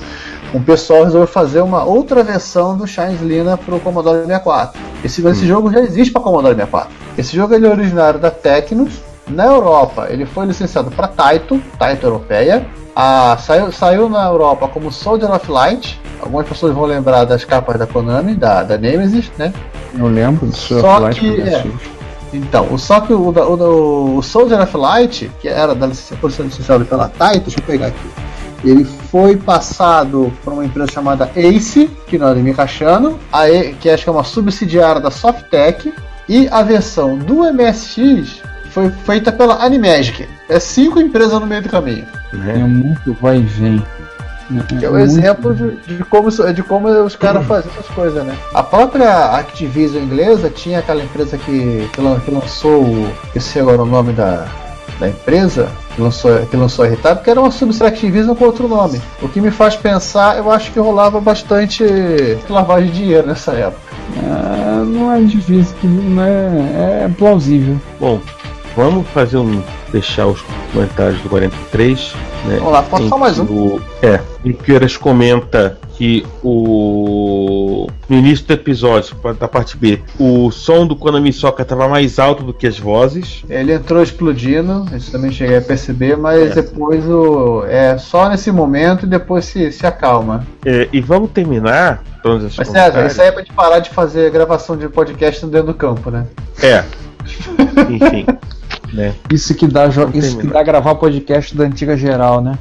[0.54, 4.80] um pessoal resolveu fazer uma outra versão do Shines Lina para o Commodore 64.
[5.04, 6.90] Esse, esse jogo já existe para Commodore 64.
[7.16, 9.00] Esse jogo ele é originário da Tecnos.
[9.28, 12.66] Na Europa, ele foi licenciado para Taito, Taito Europeia.
[12.94, 15.98] Ah, saiu, saiu na Europa como Soldier of Light.
[16.20, 19.52] Algumas pessoas vão lembrar das capas da Konami, da, da Nemesis, né?
[19.98, 21.64] Eu lembro do Sword Só of Light que, é.
[22.32, 26.84] Então, o, só que o, o, o Soldier of Light, que era da licença, licenciado
[26.84, 28.10] pela Taito, deixa eu pegar aqui.
[28.64, 33.72] Ele foi passado por uma empresa chamada Ace, que não é de Mikachano, a E-
[33.74, 35.92] que acho que é uma subsidiária da Softtech,
[36.28, 38.40] E a versão do MSX
[38.70, 40.26] foi feita pela Animagic.
[40.48, 42.06] É cinco empresas no meio do caminho.
[42.32, 43.84] É muito vai e vem.
[44.78, 48.36] Que é o exemplo de, de como, de como os caras fazem essas coisas, né?
[48.54, 53.12] A própria Activision inglesa tinha aquela empresa que, que, lan- que lançou o.
[53.34, 54.46] Esse agora é o nome da,
[55.02, 58.68] da empresa, que lançou, que lançou a Irritável, que era uma subsidiária Activision com outro
[58.68, 59.02] nome.
[59.20, 61.84] O que me faz pensar, eu acho que rolava bastante
[62.48, 63.92] lavagem de dinheiro nessa época.
[64.16, 67.76] É, não é difícil, não é, é plausível.
[67.98, 68.20] Bom,
[68.76, 69.60] vamos fazer um.
[69.90, 70.40] deixar os
[70.72, 72.14] comentários do 43.
[72.44, 73.44] Né, Vamos lá, posso só mais um?
[73.44, 77.86] O, é, em que o Eiras comenta que o.
[78.08, 82.42] No início do episódio, da parte B, o som do Konami Soca estava mais alto
[82.42, 83.44] do que as vozes.
[83.48, 86.62] Ele entrou explodindo, isso também cheguei a perceber, mas É.
[86.62, 87.64] depois o.
[87.66, 90.46] É só nesse momento e depois se, se acalma.
[90.64, 92.02] É, e vamos terminar.
[92.24, 95.74] Mas César, isso aí é pra gente parar de fazer gravação de podcast dentro do
[95.74, 96.24] campo, né?
[96.62, 96.84] É.
[97.90, 98.26] Enfim.
[98.92, 99.14] Né?
[99.30, 102.58] Isso que dá, jo- isso que dá gravar podcast da antiga geral, né?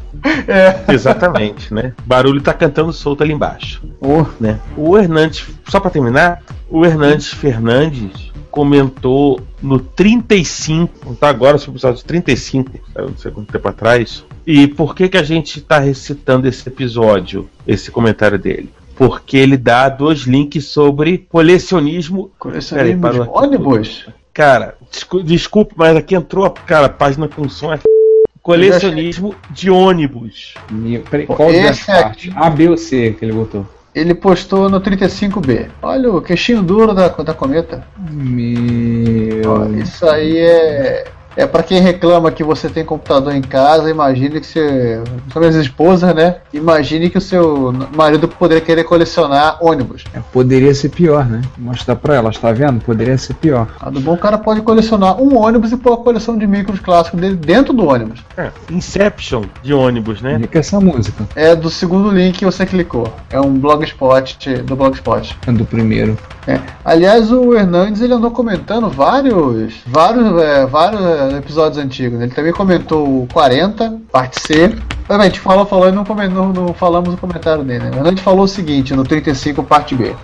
[0.87, 1.93] Exatamente, né?
[2.05, 3.81] Barulho tá cantando solto ali embaixo.
[3.99, 4.25] Oh.
[4.39, 4.59] Né?
[4.75, 11.73] O Hernandes, só pra terminar, o Hernandes Fernandes comentou no 35, tá agora sobre o
[11.77, 14.25] episódio 35, eu não sei quanto tempo atrás.
[14.45, 18.69] E por que que a gente tá recitando esse episódio, esse comentário dele?
[18.95, 22.29] Porque ele dá dois links sobre colecionismo.
[22.37, 24.05] Colecionismo Peraí, de ônibus?
[24.33, 27.73] Cara, descu- desculpe, mas aqui entrou a cara, a página com som.
[27.73, 27.79] é
[28.41, 30.55] Colecionismo de ônibus.
[30.71, 32.33] Meu, peraí, Pô, qual das esse aqui- partes?
[32.35, 33.67] A, B ou C que ele botou?
[33.93, 35.67] Ele postou no 35B.
[35.81, 37.85] Olha o queixinho duro da, da cometa.
[37.99, 39.51] Meu.
[39.51, 41.07] Ó, Isso aí é.
[41.35, 45.01] É pra quem reclama que você tem computador em casa, imagine que você.
[45.35, 46.37] As esposas, né?
[46.53, 50.03] Imagine que o seu marido poderia querer colecionar ônibus.
[50.13, 51.41] É, poderia ser pior, né?
[51.57, 52.81] Mostrar pra elas, tá vendo?
[52.81, 53.67] Poderia ser pior.
[53.79, 56.79] Ah, do bom o cara pode colecionar um ônibus e pôr a coleção de micros
[56.79, 58.19] clássicos dele dentro do ônibus.
[58.37, 60.39] É, Inception de ônibus, né?
[60.41, 61.27] E que essa música?
[61.35, 63.11] É do segundo link que você clicou.
[63.29, 65.37] É um blogspot do blogspot.
[65.47, 66.17] É do primeiro.
[66.47, 66.59] É.
[66.83, 72.21] Aliás, o Hernandes ele andou comentando vários, vários, é, vários é, episódios antigos.
[72.21, 74.75] Ele também comentou o 40, parte C.
[75.19, 77.85] A gente falou, falou e não, não- não falamos o comentário dele.
[77.85, 77.91] Né?
[77.91, 80.15] O Hernandes falou o seguinte no 35, parte B.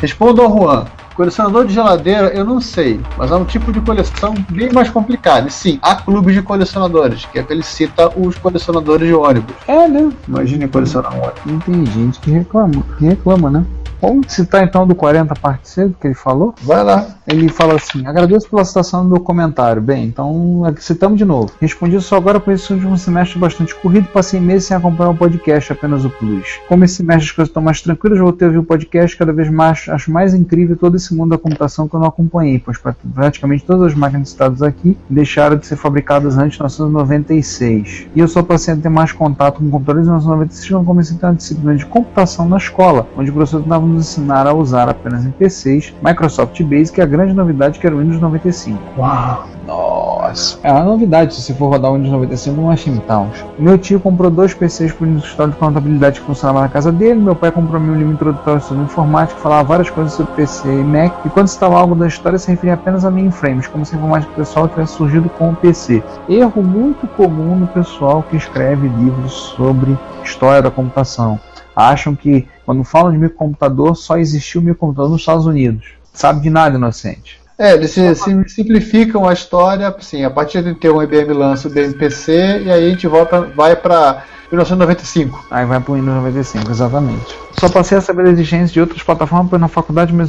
[0.00, 0.84] Respondo ao Juan.
[1.14, 5.46] Colecionador de geladeira, eu não sei, mas é um tipo de coleção bem mais complicado.
[5.46, 9.54] E sim, há clubes de colecionadores, que é que ele cita os colecionadores de ônibus.
[9.68, 10.10] É, né?
[10.26, 11.42] Imagine colecionar um ônibus.
[11.44, 13.62] Não tem gente que reclama, que reclama, né?
[14.00, 16.52] Vamos citar então do 40 parte C que ele falou?
[16.62, 17.06] Vai lá.
[17.24, 19.80] Ele fala assim: agradeço pela citação do meu comentário.
[19.80, 21.52] Bem, então citamos de novo.
[21.60, 25.14] Respondi só agora por esse último semestre bastante corrido e passei meses sem acompanhar o
[25.14, 26.58] podcast, apenas o Plus.
[26.68, 29.50] Como esse semestre as coisas estão mais tranquilas, voltei a ouvir o podcast cada vez
[29.50, 29.86] mais.
[29.88, 33.64] Acho mais incrível todo esse mundo da computação que eu não acompanhei, pois pra- praticamente
[33.64, 38.06] todas as máquinas citadas aqui deixaram de ser fabricadas antes de 1996.
[38.14, 41.20] E eu só passei a ter mais contato com computadores em 1996 quando comecei a
[41.20, 44.88] ter uma disciplina de computação na escola, onde o professor tentava nos ensinar a usar
[44.88, 48.78] apenas em PCs, Microsoft Basic e a grande novidade que era o Windows 95.
[48.98, 49.46] Uau!
[49.66, 50.58] Nossa!
[50.62, 53.44] É uma novidade se você for rodar o Windows 95 no Machine Towns.
[53.58, 57.20] Meu tio comprou dois PCs por escritório de contabilidade que funcionava na casa dele.
[57.20, 61.12] Meu pai comprou meu livro introdutório sobre informática, falava várias coisas sobre PC e Mac.
[61.24, 64.32] E quando citava algo da história, se referia apenas a mainframes, como se a informática
[64.34, 66.02] pessoal tivesse surgido com o PC.
[66.28, 71.40] Erro muito comum no pessoal que escreve livros sobre história da computação.
[71.74, 75.94] Acham que quando falam de microcomputador, só existiu microcomputador nos Estados Unidos.
[76.12, 77.41] Sabe de nada, inocente.
[77.58, 81.68] É, eles se, se- simplificam a história, assim, a partir de ter um IBM lança
[81.68, 85.46] o BMPC e aí a gente volta, vai para 1995.
[85.50, 87.38] Aí vai pro Windows 95, exatamente.
[87.58, 90.26] Só passei a saber da existência de outras plataformas, pois na faculdade meu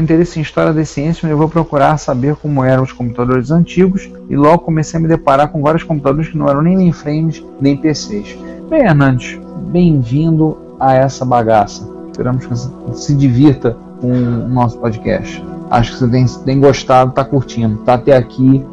[0.00, 4.08] interesse em história das ciências me levou a procurar saber como eram os computadores antigos
[4.28, 7.76] e logo comecei a me deparar com vários computadores que não eram nem mainframes nem
[7.76, 8.36] PCs.
[8.68, 11.88] Bem, Hernandes, bem-vindo a essa bagaça.
[12.10, 15.42] Esperamos que você se divirta com o nosso podcast.
[15.70, 18.64] Acho que você tem, tem gostado, está curtindo, está até aqui.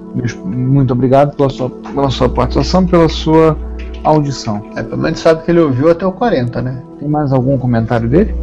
[0.46, 3.58] Muito obrigado pela sua, pela sua participação, pela sua
[4.04, 4.62] audição.
[4.76, 6.82] É, pelo menos sabe que ele ouviu até o 40, né?
[7.00, 8.36] Tem mais algum comentário dele?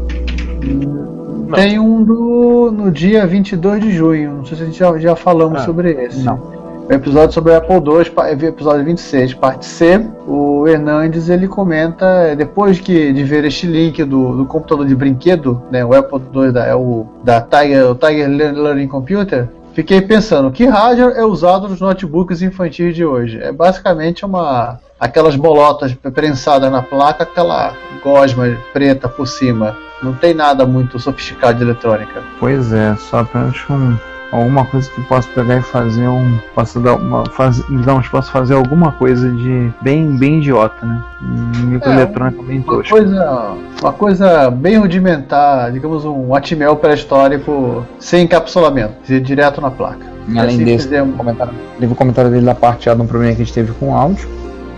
[1.55, 5.17] Tem um do no dia 22 de junho, não sei se a gente já, já
[5.17, 6.23] falamos Ah, sobre esse.
[6.25, 6.60] não.
[6.91, 10.05] O episódio sobre o Apple II, episódio 26, parte C.
[10.27, 14.97] O Hernandes ele comenta, é, depois que, de ver este link do, do computador de
[14.97, 20.01] brinquedo, né, o Apple II da, é o, da Tiger, o Tiger Learning Computer, fiquei
[20.01, 23.41] pensando, que hardware é usado nos notebooks infantis de hoje?
[23.41, 27.73] É basicamente uma aquelas bolotas prensadas na placa, aquela
[28.03, 29.77] gosma preta por cima.
[30.03, 32.21] Não tem nada muito sofisticado de eletrônica.
[32.41, 33.97] Pois é, só apenas um
[34.33, 36.39] alguma coisa que possa pegar e fazer um.
[36.55, 37.25] Possa dar uma.
[37.31, 41.03] Faz, digamos, possa fazer alguma coisa de bem, bem idiota, né?
[41.23, 42.91] Um microeletrônica bem Uma tosca.
[42.91, 50.07] coisa, uma coisa bem rudimentar, digamos um Atmel pré-histórico sem encapsulamento, direto na placa.
[50.29, 53.07] E além assim desse, o comentário, teve o comentário dele da parte A de um
[53.07, 54.29] problema que a gente teve com o áudio.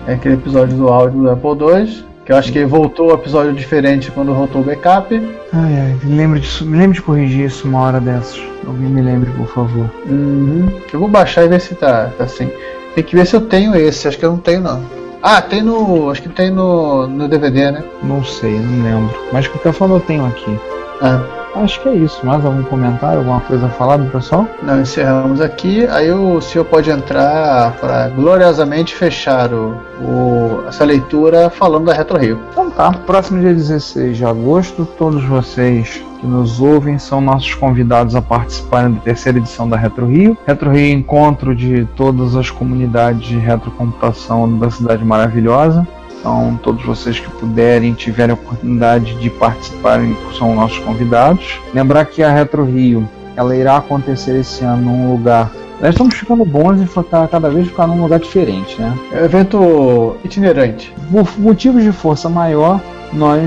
[0.07, 3.53] É aquele episódio do áudio do Apple II, que eu acho que voltou o episódio
[3.53, 5.15] diferente quando voltou o backup.
[5.53, 8.41] Ai, ai, me lembre disso, me lembre de corrigir isso uma hora dessas.
[8.67, 9.91] Alguém me lembre, por favor.
[10.07, 10.69] Uhum.
[10.93, 12.49] Eu vou baixar e ver se tá, tá assim.
[12.95, 14.83] Tem que ver se eu tenho esse, acho que eu não tenho não.
[15.23, 16.11] Ah, tem no.
[16.11, 17.85] Acho que tem no, no DVD, né?
[18.03, 19.17] Não sei, não lembro.
[19.33, 20.59] Mas de qualquer forma eu tenho aqui.
[21.01, 22.25] Ah, Acho que é isso.
[22.25, 24.47] Mais algum comentário, alguma coisa a falar do pessoal?
[24.63, 25.87] não, encerramos aqui.
[25.87, 32.19] Aí o senhor pode entrar para gloriosamente fechar o, o- essa leitura falando da Retro
[32.19, 32.39] Rio.
[32.51, 38.15] Então tá, próximo dia 16 de agosto, todos vocês que nos ouvem são nossos convidados
[38.15, 40.39] a participarem da terceira edição da Retro Rio.
[40.47, 45.87] Retro Rio é encontro de todas as comunidades de retrocomputação da cidade maravilhosa.
[46.23, 51.61] Então, todos vocês que puderem, tiverem a oportunidade de participarem, são nossos convidados.
[51.75, 55.51] Lembrar que a Retro Rio, ela irá acontecer esse ano num lugar.
[55.81, 58.97] Nós estamos ficando bons em ficar, cada vez ficar num lugar diferente, né?
[59.11, 60.95] É evento itinerante.
[61.11, 62.81] Por motivos de força maior,
[63.13, 63.43] nós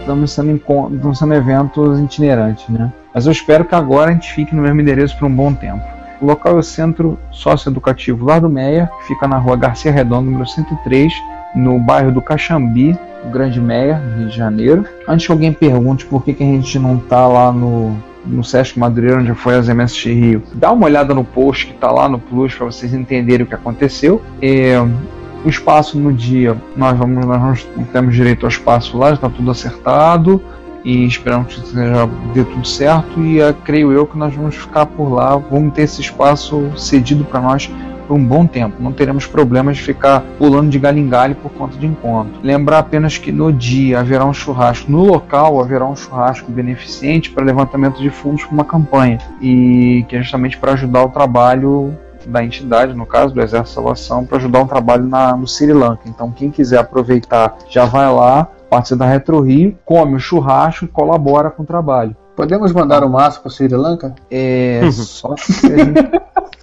[0.00, 2.90] estamos sendo, estamos sendo eventos itinerantes, né?
[3.12, 5.84] Mas eu espero que agora a gente fique no mesmo endereço por um bom tempo.
[6.18, 10.30] O local é o Centro Socioeducativo Lar do Meia, que fica na rua Garcia Redondo,
[10.30, 11.12] número 103,
[11.56, 14.84] no bairro do Caxambi, no Grande Meia, no Rio de Janeiro.
[15.08, 18.78] Antes que alguém pergunte por que, que a gente não tá lá no, no Sesc
[18.78, 22.18] Madureira, onde foi as MSX Rio, dá uma olhada no post que tá lá no
[22.18, 24.22] Plus para vocês entenderem o que aconteceu.
[24.40, 24.76] É,
[25.44, 29.28] o espaço no dia, nós vamos, nós vamos- temos direito ao espaço lá, já está
[29.30, 30.42] tudo acertado
[30.84, 34.86] e esperamos que seja, dê tudo certo e eh, creio eu que nós vamos ficar
[34.86, 37.68] por lá, vamos ter esse espaço cedido para nós
[38.06, 41.50] por um bom tempo, não teremos problemas de ficar pulando de galho em galho por
[41.52, 42.40] conta de encontro.
[42.42, 47.44] Lembrar apenas que no dia haverá um churrasco, no local haverá um churrasco beneficente para
[47.44, 51.94] levantamento de fundos para uma campanha e que é justamente para ajudar o trabalho
[52.26, 55.72] da entidade, no caso do Exército de Salvação, para ajudar um trabalho na, no Sri
[55.72, 56.02] Lanka.
[56.06, 60.88] Então, quem quiser aproveitar, já vai lá, participa da Retro Rio, come o churrasco e
[60.88, 62.16] colabora com o trabalho.
[62.34, 64.14] Podemos mandar o Márcio para Sri Lanka?
[64.30, 66.10] É só se, a gente,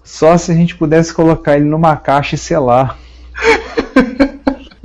[0.03, 2.97] só se a gente pudesse colocar ele numa caixa e selar.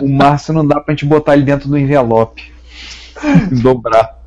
[0.01, 2.53] O Márcio não dá pra gente botar ele dentro do envelope
[3.51, 4.19] dobrar.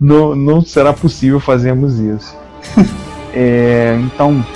[0.00, 2.36] Não, não será possível fazermos isso.
[3.36, 4.46] É, então,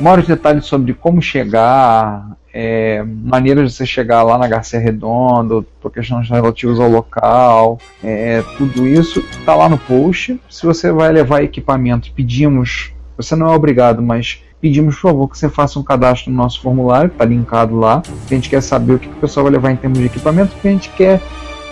[0.00, 5.90] maiores detalhes sobre como chegar, é, maneiras de você chegar lá na Garcia Redondo, por
[5.90, 10.40] questões relativas ao local, é, tudo isso está lá no post.
[10.48, 15.36] Se você vai levar equipamento, pedimos, você não é obrigado, mas pedimos por favor que
[15.36, 18.00] você faça um cadastro no nosso formulário, que está linkado lá.
[18.06, 20.68] A gente quer saber o que o pessoal vai levar em termos de equipamento, porque
[20.68, 21.20] a gente quer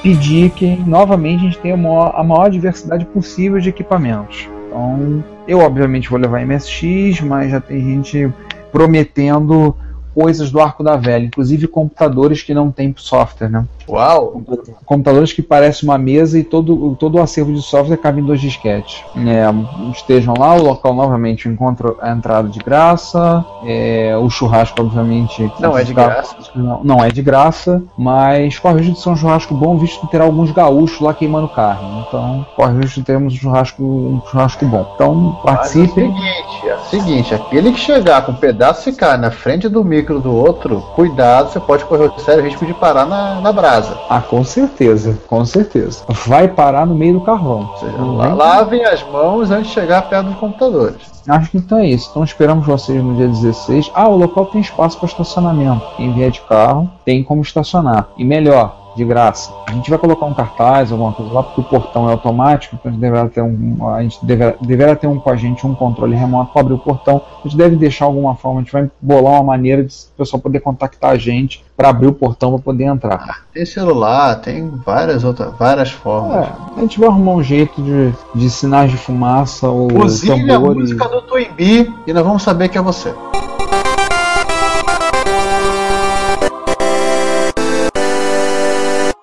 [0.02, 4.48] pedir que novamente a gente tenha a maior, a maior diversidade possível de equipamentos.
[4.66, 8.28] Então, eu obviamente vou levar MSX, mas já tem gente
[8.72, 9.74] prometendo
[10.12, 13.64] coisas do arco da velha, inclusive computadores que não tem software, né?
[13.88, 14.42] Uau!
[14.84, 18.40] Computadores que parecem uma mesa e todo, todo o acervo de software cabe em dois
[18.40, 19.04] disquetes.
[19.16, 25.50] É, estejam lá, o local novamente encontra a entrada de graça, é, o churrasco, obviamente.
[25.60, 26.36] Não é de tá- graça.
[26.54, 30.00] Não, não é de graça, mas corre o risco de ser um churrasco bom, visto
[30.00, 32.04] que terá alguns gaúchos lá queimando carne.
[32.06, 34.90] Então, corre o risco de termos um churrasco, um churrasco bom.
[34.94, 38.96] Então, Mas é o seguinte, é o seguinte, aquele que chegar com um pedaço de
[38.96, 42.74] carne na frente do micro do outro, cuidado, você pode correr o sério risco de
[42.74, 43.75] parar na, na brasa.
[44.08, 46.02] Ah, com certeza, com certeza.
[46.26, 47.68] Vai parar no meio do carvão.
[47.72, 51.16] Ou seja, la- vem- lavem as mãos antes de chegar perto dos computadores.
[51.28, 52.08] Acho que então é isso.
[52.10, 53.90] Então esperamos vocês no dia 16.
[53.94, 55.82] Ah, o local tem espaço para estacionamento.
[55.96, 58.06] Quem vier de carro tem como estacionar.
[58.16, 59.52] E melhor, de graça.
[59.66, 62.90] A gente vai colocar um cartaz, alguma coisa lá, porque o portão é automático, então
[62.90, 65.74] a gente deverá ter um, a gente deverá, deverá ter um com a gente um
[65.74, 67.20] controle remoto para abrir o portão.
[67.40, 70.40] A gente deve deixar alguma forma, a gente vai bolar uma maneira de o pessoal
[70.40, 73.44] poder contactar a gente para abrir o portão para poder entrar.
[73.52, 76.46] Tem celular, tem várias outras, várias formas.
[76.46, 80.58] É, a gente vai arrumar um jeito de, de sinais de fumaça ou Buzine a
[80.58, 83.14] música do Twinbee e nós vamos saber que é você.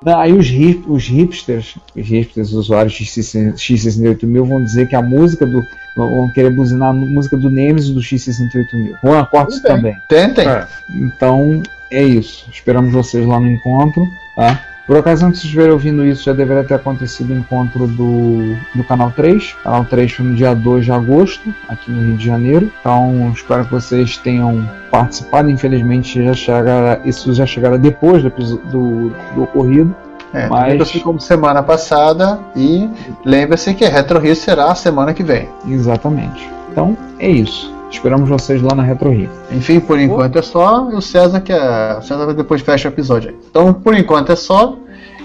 [0.05, 5.45] Aí os, hip, os hipsters, os hipsters, os usuários X68000 vão dizer que a música
[5.45, 5.65] do.
[5.95, 8.95] vão querer buzinar a música do Nemesis do X68000.
[9.03, 9.95] Juan, corta isso também.
[10.09, 10.45] Tentem.
[10.89, 12.49] Então é isso.
[12.51, 14.72] Esperamos vocês lá no encontro, tá?
[14.85, 18.83] Por ocasião que vocês estiverem ouvindo isso, já deveria ter acontecido o encontro do, do
[18.83, 19.55] Canal 3.
[19.63, 22.71] Canal 3 foi no dia 2 de agosto, aqui no Rio de Janeiro.
[22.81, 25.49] Então, espero que vocês tenham participado.
[25.49, 29.95] Infelizmente, já chegaram, isso já chegaram depois do, do, do ocorrido.
[30.33, 32.89] É, Mas- assim como semana passada e
[33.23, 35.47] lembre-se que Retro Rio será a semana que vem.
[35.65, 36.49] Exatamente.
[36.71, 37.72] Então, é isso.
[37.93, 39.29] Esperamos vocês lá na Retro Rio.
[39.51, 40.89] Enfim, por enquanto é só.
[40.91, 41.97] E o César que é.
[41.97, 43.35] O César depois fecha o episódio aí.
[43.49, 44.75] Então, por enquanto é só.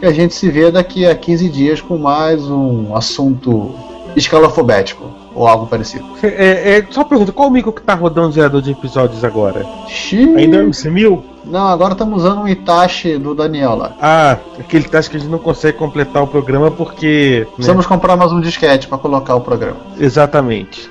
[0.00, 3.74] E a gente se vê daqui a 15 dias com mais um assunto
[4.14, 5.10] escalafobético.
[5.34, 6.04] Ou algo parecido.
[6.22, 9.24] É, é, só uma pergunta, qual o micro que tá rodando o gerador de episódios
[9.24, 9.64] agora?
[9.88, 10.36] Xiii.
[10.36, 11.22] Ainda é o C1000?
[11.44, 13.92] Não, agora estamos usando um Itachi do Daniel lá.
[14.00, 17.46] Ah, aquele task que a gente não consegue completar o programa porque.
[17.46, 17.54] né?
[17.54, 19.78] Precisamos comprar mais um disquete para colocar o programa.
[19.98, 20.90] Exatamente.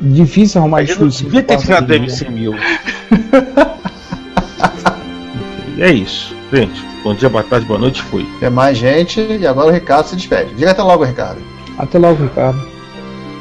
[0.00, 1.24] Difícil arrumar não estúdio.
[1.24, 2.58] devia ter tirado do faça MC1000.
[5.76, 6.84] E é isso, gente.
[7.02, 8.26] Bom dia, boa tarde, boa noite, fui.
[8.40, 10.54] Tem mais gente e agora o Ricardo se despede.
[10.54, 11.40] Diga até logo, Ricardo.
[11.76, 12.73] Até logo, Ricardo.